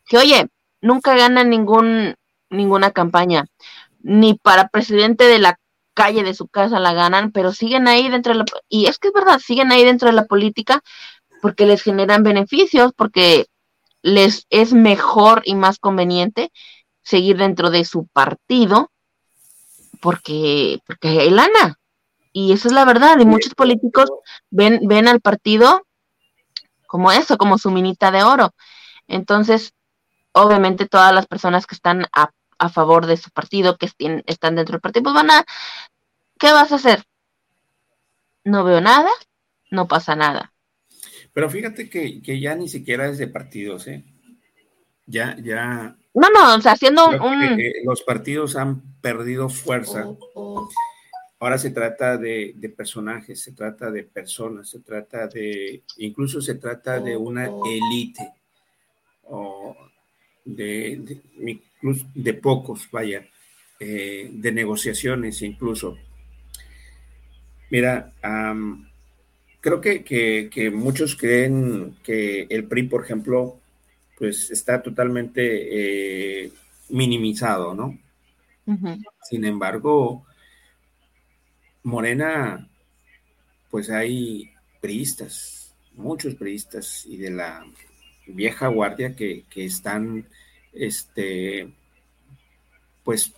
[0.07, 0.47] que oye,
[0.81, 2.15] nunca ganan ningún,
[2.49, 3.45] ninguna campaña,
[4.07, 5.59] ni para presidente de la
[5.93, 9.09] calle de su casa la ganan, pero siguen ahí dentro de la, y es que
[9.09, 10.81] es verdad, siguen ahí dentro de la política
[11.41, 13.47] porque les generan beneficios, porque
[14.01, 16.51] les es mejor y más conveniente
[17.03, 18.91] seguir dentro de su partido,
[20.01, 21.77] porque, porque hay lana.
[22.31, 24.09] Y eso es la verdad, y muchos políticos
[24.49, 25.85] ven, ven al partido
[26.87, 28.51] como eso, como su minita de oro.
[29.07, 29.73] Entonces,
[30.31, 32.29] obviamente todas las personas que están a,
[32.69, 33.89] favor de su partido, que
[34.25, 35.45] están dentro del partido, pues van a,
[36.39, 37.03] ¿qué vas a hacer?
[38.43, 39.09] No veo nada,
[39.71, 40.53] no pasa nada.
[41.33, 44.03] Pero fíjate que, ya ni siquiera es de partidos, ¿eh?
[45.05, 45.95] Ya, ya.
[46.13, 47.61] No, no, o sea, haciendo un...
[47.85, 50.07] los partidos han perdido fuerza.
[50.07, 50.69] Oh, oh.
[51.39, 56.99] Ahora se trata de, personajes, se trata de personas, se trata de, incluso se trata
[56.99, 58.33] de una élite,
[59.23, 59.75] o
[60.43, 61.61] de, de,
[62.41, 63.27] pocos, vaya,
[63.79, 65.97] eh, de negociaciones incluso.
[67.69, 68.13] Mira,
[69.59, 73.59] creo que, muchos creen que el PRI, por ejemplo,
[74.17, 76.51] pues está totalmente eh,
[76.89, 77.97] minimizado, ¿no?
[79.29, 80.25] Sin embargo,
[81.83, 82.67] Morena,
[83.69, 84.51] pues hay
[84.81, 87.65] priistas, muchos priistas y de la
[88.27, 90.27] vieja guardia que, están,
[90.73, 91.69] este,
[93.03, 93.33] pues,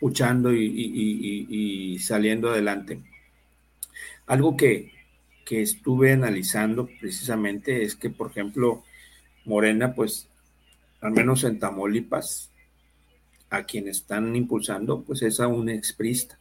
[0.00, 3.00] luchando y, saliendo adelante.
[4.26, 4.92] Algo que,
[5.44, 8.84] que estuve analizando precisamente es que, por ejemplo,
[9.44, 10.28] Morena, pues,
[11.00, 12.50] al menos en Tamaulipas,
[13.50, 16.38] a quien están impulsando, pues es a un exprista.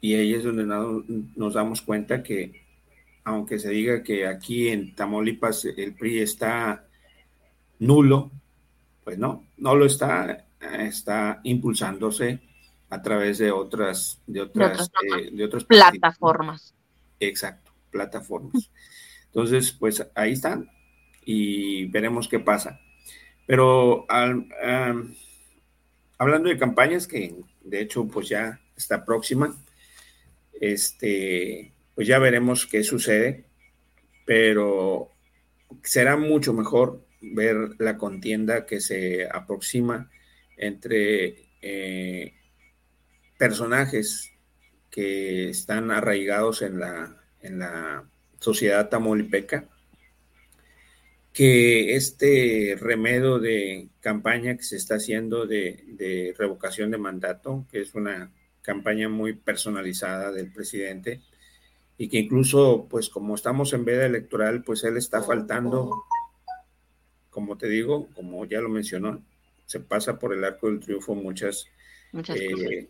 [0.00, 0.64] Y ahí es donde
[1.36, 2.62] nos damos cuenta que,
[3.24, 6.86] aunque se diga que aquí en Tamaulipas el PRI está
[7.80, 8.30] nulo,
[9.02, 12.40] pues no, no lo está, está impulsándose
[12.90, 14.90] a través de otras, de otras,
[15.32, 16.74] de, otras, eh, plataformas.
[17.18, 18.70] Exacto, plataformas.
[19.26, 20.70] Entonces, pues ahí están
[21.24, 22.80] y veremos qué pasa.
[23.46, 24.06] Pero
[26.18, 29.56] hablando de campañas que de hecho pues ya está próxima,
[30.60, 33.44] este, pues ya veremos qué sucede,
[34.24, 35.10] pero
[35.82, 40.10] será mucho mejor ver la contienda que se aproxima
[40.56, 42.34] entre eh,
[43.38, 44.32] personajes
[44.90, 48.04] que están arraigados en la, en la
[48.38, 49.68] sociedad tamaulipeca
[51.32, 57.94] que este remedio de campaña que se está haciendo de, revocación de mandato, que es
[57.94, 61.22] una campaña muy personalizada del presidente,
[61.96, 66.04] y que incluso, pues como estamos en veda electoral, pues él está faltando,
[67.30, 69.22] como te digo, como ya lo mencionó,
[69.66, 71.66] se pasa por el arco del triunfo muchas,
[72.12, 72.88] muchas, eh,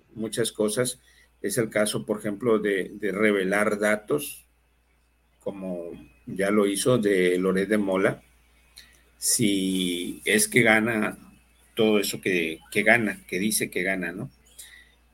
[0.55, 1.01] cosas.
[1.43, 4.47] Es el caso, por ejemplo, de, de revelar datos,
[5.41, 5.91] como
[6.27, 8.23] ya lo hizo de Loret de Mola,
[9.19, 11.19] si es que gana
[11.75, 14.31] todo eso que, gana, que dice que gana, ¿no?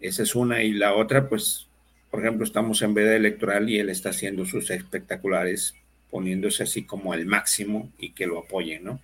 [0.00, 0.62] Esa es una.
[0.62, 1.68] Y la otra, pues,
[2.10, 5.74] por ejemplo, estamos en veda electoral y él está haciendo sus espectaculares,
[6.10, 9.00] poniéndose así como al máximo y que lo apoyen, ¿no?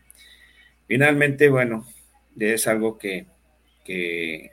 [0.87, 1.87] Finalmente, bueno,
[2.39, 3.26] es algo que,
[3.85, 4.51] que,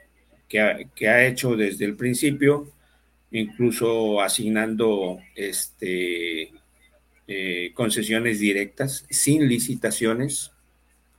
[1.07, 2.71] ha, hecho desde el principio,
[3.31, 6.51] incluso asignando este,
[7.27, 10.51] eh, concesiones directas, sin licitaciones,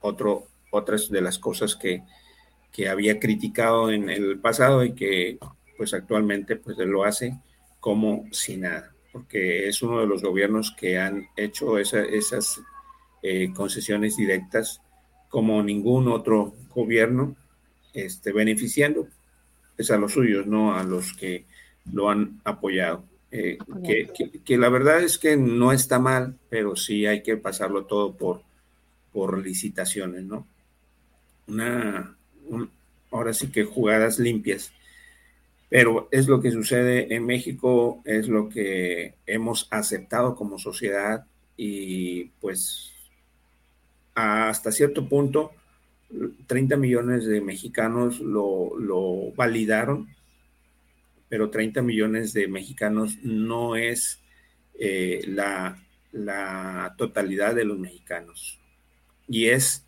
[0.01, 2.03] otro, otras de las cosas que,
[2.89, 5.39] había criticado en el pasado y que
[5.77, 7.39] pues actualmente pues lo hace
[7.79, 12.63] como si nada, porque es uno de los gobiernos que han hecho esas
[13.23, 14.81] eh, concesiones directas
[15.31, 17.35] como ningún otro gobierno,
[17.95, 19.09] este, beneficiando
[19.79, 21.47] es a los suyos, no a los que
[21.91, 23.05] lo han apoyado.
[23.33, 23.59] Eh,
[24.45, 28.43] que, la verdad es que no está mal, pero sí hay que pasarlo todo por,
[29.13, 30.47] por licitaciones, ¿no?
[31.47, 32.17] Una,
[33.11, 34.73] ahora sí que jugadas limpias.
[35.69, 41.25] Pero es lo que sucede en México, es lo que hemos aceptado como sociedad
[41.57, 42.93] y pues
[44.15, 45.53] hasta cierto punto
[46.47, 50.09] 30 millones de mexicanos lo, lo validaron
[51.31, 54.21] pero 30 millones de mexicanos no es
[54.79, 55.79] eh, la,
[56.99, 58.59] totalidad de los mexicanos.
[59.29, 59.87] Y es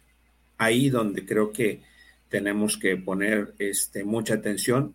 [0.57, 1.83] ahí donde creo que
[2.29, 4.95] tenemos que poner este, mucha atención,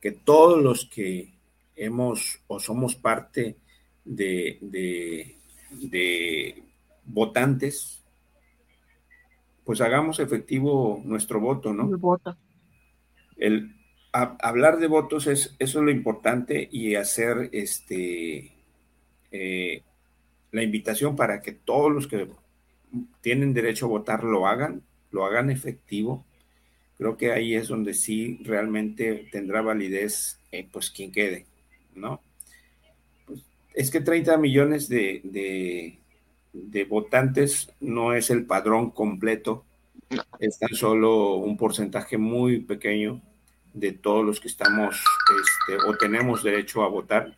[0.00, 1.32] que todos los que
[1.74, 3.56] hemos o somos parte
[4.04, 6.62] de, de
[7.04, 8.04] votantes,
[9.68, 11.90] pues hagamos efectivo nuestro voto, ¿no?
[11.90, 12.34] El voto.
[13.36, 13.76] El,
[14.12, 18.50] hablar de votos es eso es lo importante y hacer este
[19.30, 19.82] eh,
[20.52, 22.30] la invitación para que todos los que
[23.20, 26.24] tienen derecho a votar lo hagan, lo hagan efectivo.
[26.96, 31.44] Creo que ahí es donde sí realmente tendrá validez, eh, pues quien quede,
[31.94, 32.22] ¿no?
[33.26, 33.44] Pues,
[33.74, 35.98] es que 30 millones de, de,
[36.52, 39.64] de votantes no es el padrón completo,
[40.38, 43.20] es tan solo un porcentaje muy pequeño
[43.74, 47.36] de todos los que estamos este, o tenemos derecho a votar.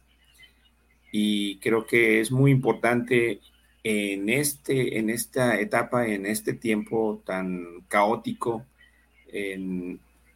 [1.12, 3.40] Y creo que es muy importante
[3.82, 8.64] en, este, en esta etapa, en este tiempo tan caótico,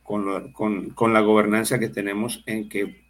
[0.03, 3.03] con, con, la gobernanza que tenemos, en que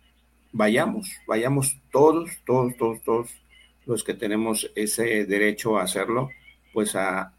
[0.53, 3.44] vayamos, vayamos todos, todos, todos, todos
[3.87, 6.31] los que tenemos ese derecho a hacerlo,
[6.73, 7.35] pues a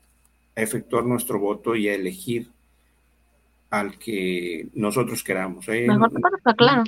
[0.55, 2.49] efectuar nuestro voto y a elegir
[3.69, 5.67] al que nosotros queramos.
[5.69, 5.87] ¿eh?
[6.57, 6.83] claro.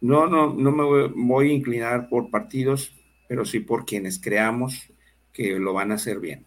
[0.00, 2.92] No, no, no me voy, a inclinar por partidos,
[3.28, 4.92] pero sí por quienes creamos
[5.32, 6.44] que lo van a hacer bien.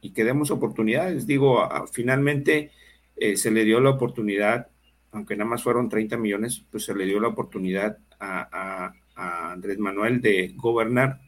[0.00, 1.26] Y que demos oportunidades.
[1.26, 2.72] Digo, finalmente
[3.16, 4.68] eh, se le dio la oportunidad,
[5.12, 9.78] aunque nada más fueron 30 millones, pues se le dio la oportunidad a, a Andrés
[9.78, 11.20] Manuel de gobernar,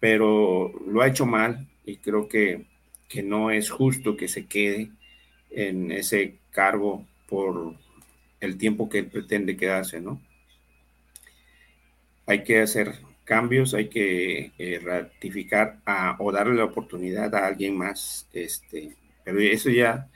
[0.00, 2.66] pero lo ha hecho mal y creo que,
[3.08, 4.90] que no es justo que se quede
[5.50, 7.74] en ese cargo por
[8.40, 10.20] el tiempo que él pretende quedarse, ¿no?
[12.26, 15.78] Hay que hacer cambios, hay que eh, ratificar
[16.18, 20.08] o darle la oportunidad a alguien más, este, pero eso ya,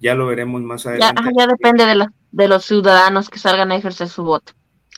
[0.00, 1.22] ya lo veremos más adelante.
[1.36, 4.52] Ya, depende de, de los ciudadanos que salgan a ejercer su voto.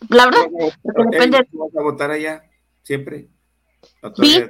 [0.08, 0.46] La verdad,
[0.82, 1.48] depende.
[1.52, 2.42] ¿Vas a votar allá
[2.82, 3.28] siempre?
[4.18, 4.44] Vi,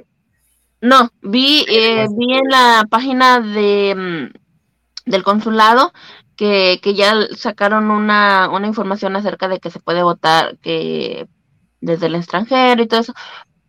[0.81, 5.91] no, vi, eh, vi en la página de mm, del consulado
[6.35, 11.27] que, que ya sacaron una, una información acerca de que se puede votar que
[11.81, 13.13] desde el extranjero y todo eso,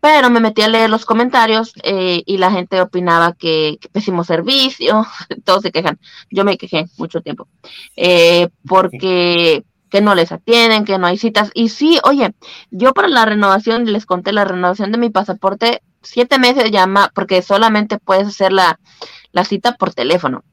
[0.01, 5.07] pero me metí a leer los comentarios eh, y la gente opinaba que, pésimo servicio,
[5.45, 5.99] todos se quejan,
[6.31, 7.49] yo me quejé mucho tiempo,
[7.97, 11.51] eh, porque que no les atienden, que no hay citas.
[11.55, 12.35] Y sí, oye,
[12.71, 17.43] yo para la renovación, les conté la renovación de mi pasaporte, siete meses llama, porque
[17.43, 18.79] solamente puedes hacer la,
[19.33, 20.45] la cita por teléfono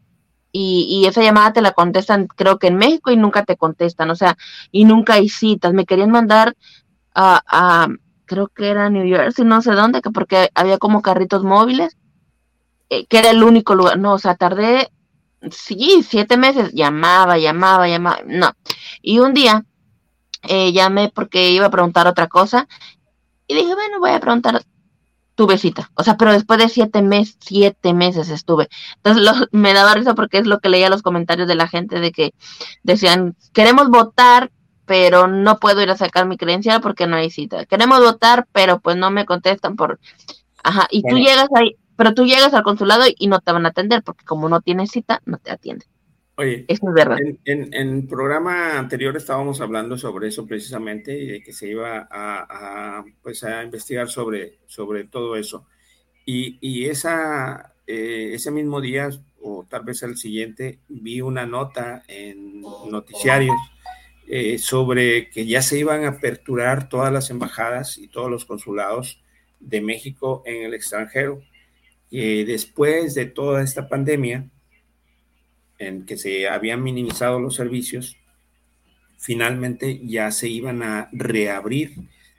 [0.52, 4.16] y, esa llamada te la contestan creo que en México y nunca te contestan, o
[4.16, 4.38] sea,
[4.72, 5.74] y nunca hay citas.
[5.74, 6.56] Me querían mandar
[7.16, 7.88] a,
[8.26, 11.98] creo que era New Jersey, no sé dónde, que porque había como carritos móviles
[12.90, 14.00] eh, que era el único lugar.
[14.00, 14.92] No, o sea, tardé,
[15.52, 18.52] sí, siete meses, llamaba, llamaba, llamaba, no.
[19.02, 19.66] Y un día
[20.43, 22.68] eh, llamé porque iba a preguntar otra cosa
[23.48, 24.62] y dije, bueno, voy a preguntar
[25.38, 25.91] tuve cita.
[25.93, 28.70] O sea, pero después de siete meses, siete meses estuve.
[28.98, 32.12] Entonces me daba risa porque es lo que leía los comentarios de la gente de
[32.12, 32.34] que
[32.84, 34.52] decían, queremos votar,
[34.86, 37.66] pero no puedo ir a sacar mi credencial porque no hay cita.
[37.66, 40.00] Queremos votar, pero pues no me contestan por...
[40.64, 43.70] Ajá, y tú llegas ahí, pero tú llegas al consulado y no te van a
[43.70, 45.88] atender porque como no tienes cita, no te atienden.
[46.40, 47.18] Oye, eso es verdad.
[47.46, 53.04] En, el programa anterior estábamos hablando sobre eso precisamente y de que se iba a,
[53.24, 55.66] pues a investigar sobre, sobre todo eso.
[56.26, 59.10] Y, y esa, eh, ese mismo día,
[59.42, 63.58] o tal vez el siguiente, vi una nota en noticiarios
[64.28, 69.24] eh, sobre que ya se iban a aperturar todas las embajadas y todos los consulados
[69.60, 71.42] de México en el extranjero.
[72.12, 74.52] Y después de toda esta pandemia,
[75.78, 78.17] en que se habían minimizado los servicios,
[79.17, 81.95] finalmente ya se iban a reabrir,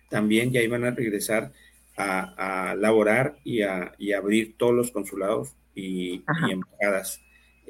[0.08, 1.52] también ya iban a regresar
[1.96, 7.20] a, laborar y a abrir todos los consulados y, embajadas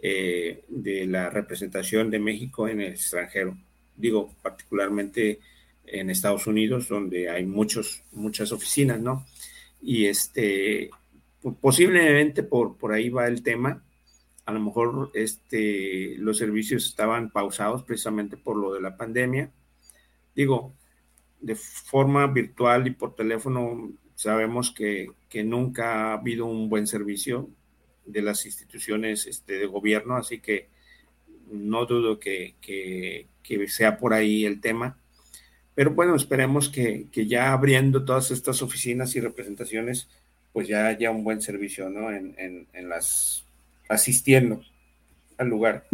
[0.02, 3.56] eh, de la representación de México en el extranjero.
[3.96, 5.40] Digo, particularmente
[5.84, 9.26] en Estados Unidos, donde hay muchos, muchas oficinas, ¿no?
[9.82, 10.90] Y este,
[11.60, 13.82] posiblemente por, por ahí va el tema
[14.48, 19.50] a lo mejor este, los servicios estaban pausados precisamente por lo de la pandemia.
[20.34, 20.72] Digo,
[21.38, 25.10] de forma virtual y por teléfono sabemos que,
[25.44, 27.50] nunca ha habido un buen servicio
[28.06, 30.68] de las instituciones este, de gobierno, así que
[31.52, 33.26] no dudo que,
[33.66, 34.96] sea por ahí el tema.
[35.74, 40.08] Pero bueno, esperemos que, ya abriendo todas estas oficinas y representaciones,
[40.54, 42.10] pues ya haya un buen servicio ¿no?
[42.10, 42.34] en,
[42.72, 43.44] en las
[43.88, 44.60] asistiendo
[45.38, 45.84] al lugar.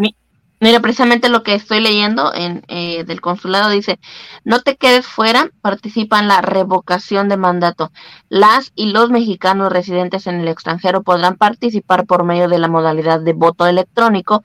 [0.60, 3.98] Mira, precisamente lo que estoy leyendo en, eh, del consulado dice,
[4.44, 7.92] no te quedes fuera, participa en la revocación de mandato.
[8.30, 13.20] Las y los mexicanos residentes en el extranjero podrán participar por medio de la modalidad
[13.20, 14.42] de voto electrónico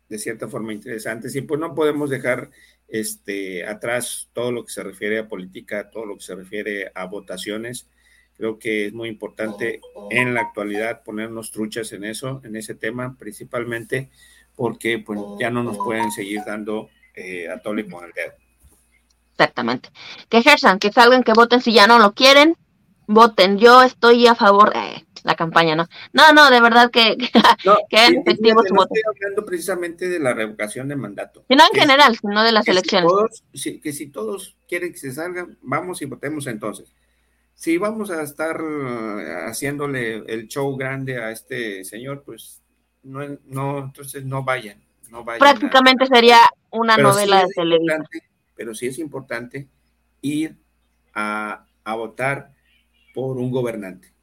[0.09, 1.35] de cierta forma interesantes.
[1.35, 2.49] Y pues no podemos dejar
[2.87, 7.05] este, atrás todo lo que se refiere a política, todo lo que se refiere a
[7.05, 7.89] votaciones.
[8.37, 13.17] Creo que es muy importante en la actualidad ponernos truchas en eso, en ese tema,
[13.17, 14.09] principalmente
[14.55, 18.33] porque pues, ya no nos pueden seguir dando eh, a con el dedo.
[19.31, 19.89] Exactamente.
[20.29, 22.55] Que ejerzan, que salgan, que voten si ya no lo quieren,
[23.07, 23.57] voten.
[23.57, 25.87] Yo estoy a favor de la campaña, ¿no?
[26.13, 27.17] No, no, de verdad que,
[27.65, 28.93] no, que efectivo su voto.
[28.93, 31.43] Estoy hablando precisamente de la revocación de mandato.
[31.49, 33.11] Y no en general, sino de las elecciones.
[33.81, 36.93] que si todos quieren que se salgan, vamos y votemos entonces.
[37.55, 42.61] Si vamos a estar eh, haciéndole el show grande a este señor, pues
[43.03, 44.83] no, no entonces no vayan.
[45.39, 46.39] Prácticamente sería
[46.71, 48.05] una novela de televisión.
[48.55, 49.67] Pero sí es importante
[50.21, 50.57] ir
[51.13, 52.51] a, votar
[53.13, 54.13] por un gobernante.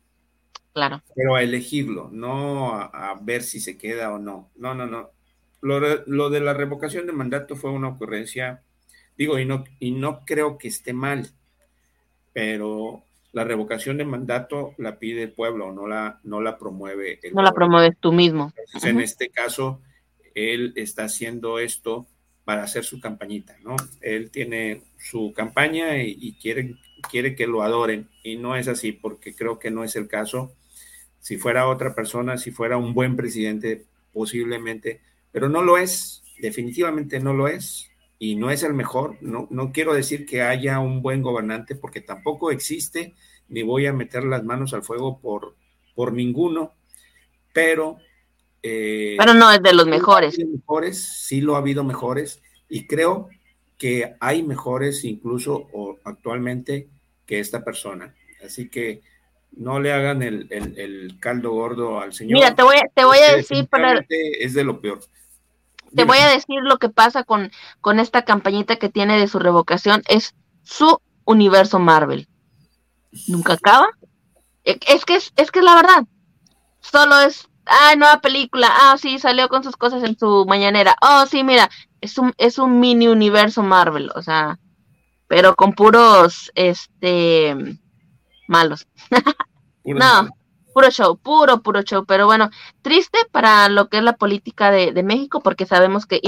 [0.72, 1.02] Claro.
[1.14, 4.50] Pero a elegirlo, no a, ver si se queda o no.
[4.56, 5.10] No, no, no.
[5.60, 8.62] Lo, de la revocación de mandato fue una ocurrencia,
[9.16, 11.30] digo, y no, y no creo que esté mal,
[12.32, 17.32] pero la revocación de mandato la pide el pueblo, no la, no la promueve el
[17.32, 18.52] No la promueves tú mismo.
[18.82, 19.80] En este caso,
[20.34, 22.06] él está haciendo esto
[22.44, 23.76] para hacer su campañita, ¿no?
[24.00, 26.76] Él tiene su campaña y, quiere,
[27.10, 30.52] quiere que lo adoren y no es así porque creo que no es el caso.
[31.20, 35.00] Si fuera otra persona, si fuera un buen presidente, posiblemente,
[35.30, 39.18] pero no lo es, definitivamente no lo es y no es el mejor.
[39.20, 43.14] No, no quiero decir que haya un buen gobernante porque tampoco existe,
[43.48, 45.54] ni voy a meter las manos al fuego por,
[45.94, 46.72] por ninguno,
[47.52, 47.98] pero...
[48.62, 50.38] Eh, pero no es de los mejores.
[50.38, 51.02] mejores.
[51.02, 53.28] Sí lo ha habido mejores y creo
[53.76, 55.66] que hay mejores incluso
[56.04, 56.88] actualmente
[57.26, 58.14] que esta persona.
[58.44, 59.02] Así que
[59.52, 62.34] no le hagan el, caldo gordo al señor.
[62.34, 64.04] Mira, te voy, te voy a decir para...
[64.08, 65.00] Es de lo peor.
[65.94, 69.38] Te voy a decir lo que pasa con, con esta campañita que tiene de su
[69.38, 70.02] revocación.
[70.08, 72.28] Es su universo Marvel.
[73.28, 73.88] Nunca acaba.
[74.64, 76.04] E, es que es, es que es la verdad.
[76.80, 78.68] Solo es, ah, nueva película.
[78.70, 80.96] Ah, sí, salió con sus cosas en su mañanera.
[81.02, 81.70] Oh, sí, mira,
[82.00, 84.10] es un, es un mini universo Marvel.
[84.14, 84.58] O sea,
[85.28, 87.78] pero con puros, este,
[88.48, 88.86] malos.
[89.84, 90.28] no,
[90.74, 92.04] puro show, puro, puro show.
[92.04, 92.50] Pero bueno,
[92.82, 96.20] triste para lo que es la política de, México, porque sabemos que,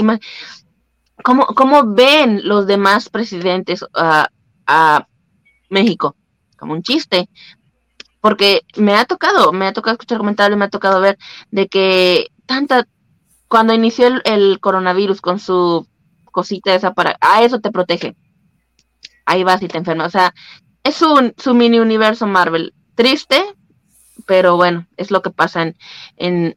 [1.23, 5.07] ¿cómo, ¿cómo, ven los demás presidentes a
[5.69, 6.15] México?
[6.57, 7.29] Como un chiste.
[8.25, 11.19] Porque me ha tocado, me ha tocado escuchar comentarios, me ha tocado ver
[11.51, 12.87] de que tanta,
[13.47, 15.87] cuando inició el, coronavirus con su
[16.31, 18.15] cosita esa para, a eso te protege.
[19.27, 20.07] Ahí vas y te enfermas.
[20.07, 20.33] O sea,
[20.83, 22.73] es un, su mini universo Marvel.
[22.95, 23.43] Triste,
[24.25, 25.75] pero bueno, es lo que pasa en,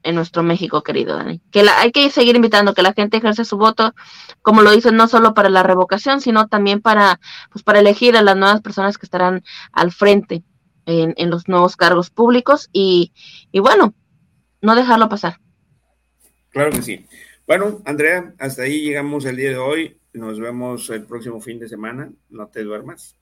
[0.03, 1.43] en, nuestro México, querido Dani.
[1.51, 3.95] Que la, hay que seguir invitando que la gente ejerce su voto,
[4.41, 7.21] como lo hizo no solo para la revocación, sino también para,
[7.53, 10.45] pues, para elegir a las nuevas personas que estarán al frente
[10.89, 13.13] en, en los nuevos cargos públicos y,
[13.53, 13.95] y bueno,
[14.61, 15.39] no dejarlo pasar.
[16.51, 17.07] Claro que sí.
[17.47, 20.01] Bueno, Andrea, hasta ahí llegamos el día de hoy.
[20.13, 22.11] Nos vemos el próximo fin de semana.
[22.29, 23.19] No te duermas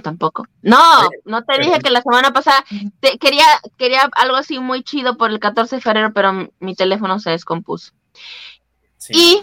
[0.00, 0.46] tampoco.
[0.62, 0.78] No,
[1.24, 2.64] no te dije que la semana pasada
[3.00, 3.44] te, quería,
[3.76, 7.92] quería algo así muy chido por el 14 de febrero, pero mi teléfono se descompuso.
[9.10, 9.42] Y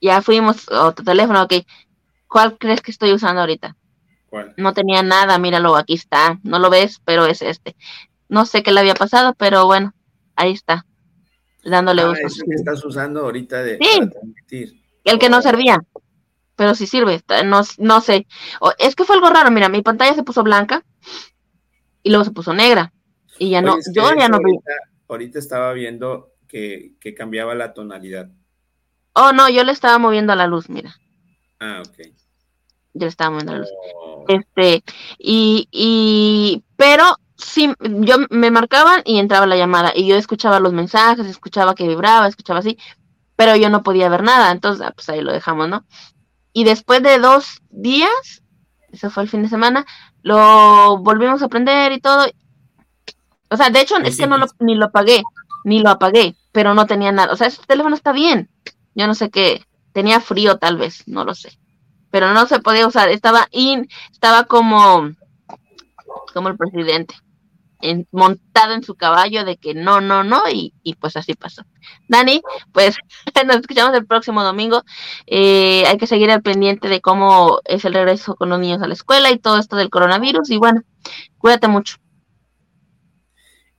[0.00, 1.54] ya fuimos, otro teléfono, ok.
[2.26, 3.76] ¿Cuál crees que estoy usando ahorita?
[4.56, 6.38] No tenía nada, míralo, aquí está.
[6.42, 7.76] No lo ves, pero es este.
[8.28, 9.94] No sé qué le había pasado, pero bueno,
[10.36, 10.84] ahí está.
[11.64, 12.44] Dándole ah, uso.
[12.44, 13.78] que estás usando ahorita de
[15.04, 15.42] El que no oh.
[15.42, 15.82] servía
[16.58, 18.26] pero sí sirve, no, no sé.
[18.80, 20.84] es que fue algo raro, mira, mi pantalla se puso blanca
[22.02, 22.92] y luego se puso negra.
[23.38, 24.58] Y ya no, yo ya no vi.
[25.08, 28.28] Ahorita estaba viendo que, cambiaba la tonalidad.
[29.12, 30.96] Oh, no, yo le estaba moviendo a la luz, mira.
[31.60, 32.08] Ah, ok.
[32.98, 33.68] Yo le estaba moviendo la luz.
[33.94, 34.24] Oh.
[34.28, 34.84] Este,
[35.18, 40.72] y, y, pero sí, yo me marcaban y entraba la llamada y yo escuchaba los
[40.72, 42.78] mensajes, escuchaba que vibraba, escuchaba así,
[43.36, 45.84] pero yo no podía ver nada, entonces, ah, pues ahí lo dejamos, ¿no?
[46.58, 48.42] y después de dos días,
[48.90, 49.86] eso fue el fin de semana,
[50.22, 52.26] lo volvimos a aprender y todo.
[53.48, 55.22] O sea, de hecho, es que no lo, ni lo apagué,
[55.62, 57.32] ni lo apagué, pero no tenía nada.
[57.32, 58.50] O sea, ese teléfono está bien.
[58.96, 61.56] Yo no sé qué, tenía frío tal vez, no lo sé.
[62.10, 65.10] Pero no se podía usar, estaba in, estaba como,
[66.32, 67.14] como el presidente
[68.10, 71.62] montado en su caballo de que no, no, no, y, pues así pasó.
[72.08, 72.96] Dani, pues
[73.46, 74.82] nos escuchamos el próximo domingo.
[75.26, 78.88] Eh, hay que seguir al pendiente de cómo es el regreso con los niños a
[78.88, 80.50] la escuela y todo esto del coronavirus.
[80.50, 80.82] Y bueno,
[81.38, 81.96] cuídate mucho.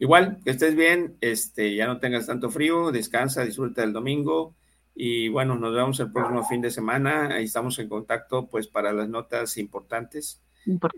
[0.02, 4.56] Igual, que estés bien, este, ya no tengas tanto frío, descansa, disfruta del domingo.
[5.02, 7.34] Y bueno, nos vemos el próximo fin de semana.
[7.34, 10.44] Ahí estamos en contacto, pues, para las notas importantes.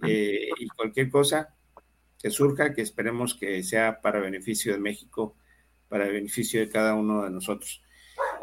[0.01, 1.53] Eh, y cualquier cosa,
[2.17, 5.35] que surja, que esperemos que sea para beneficio de México,
[5.87, 7.83] para beneficio de cada uno de nosotros.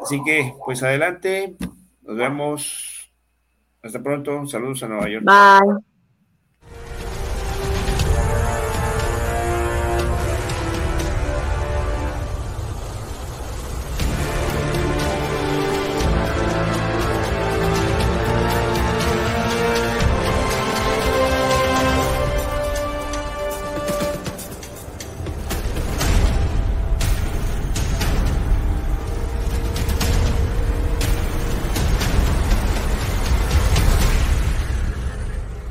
[0.01, 1.57] Así que, pues adelante,
[2.03, 3.11] nos vemos.
[3.83, 4.47] Hasta pronto.
[4.47, 5.25] Saludos a Nueva York.
[5.25, 5.98] Bye.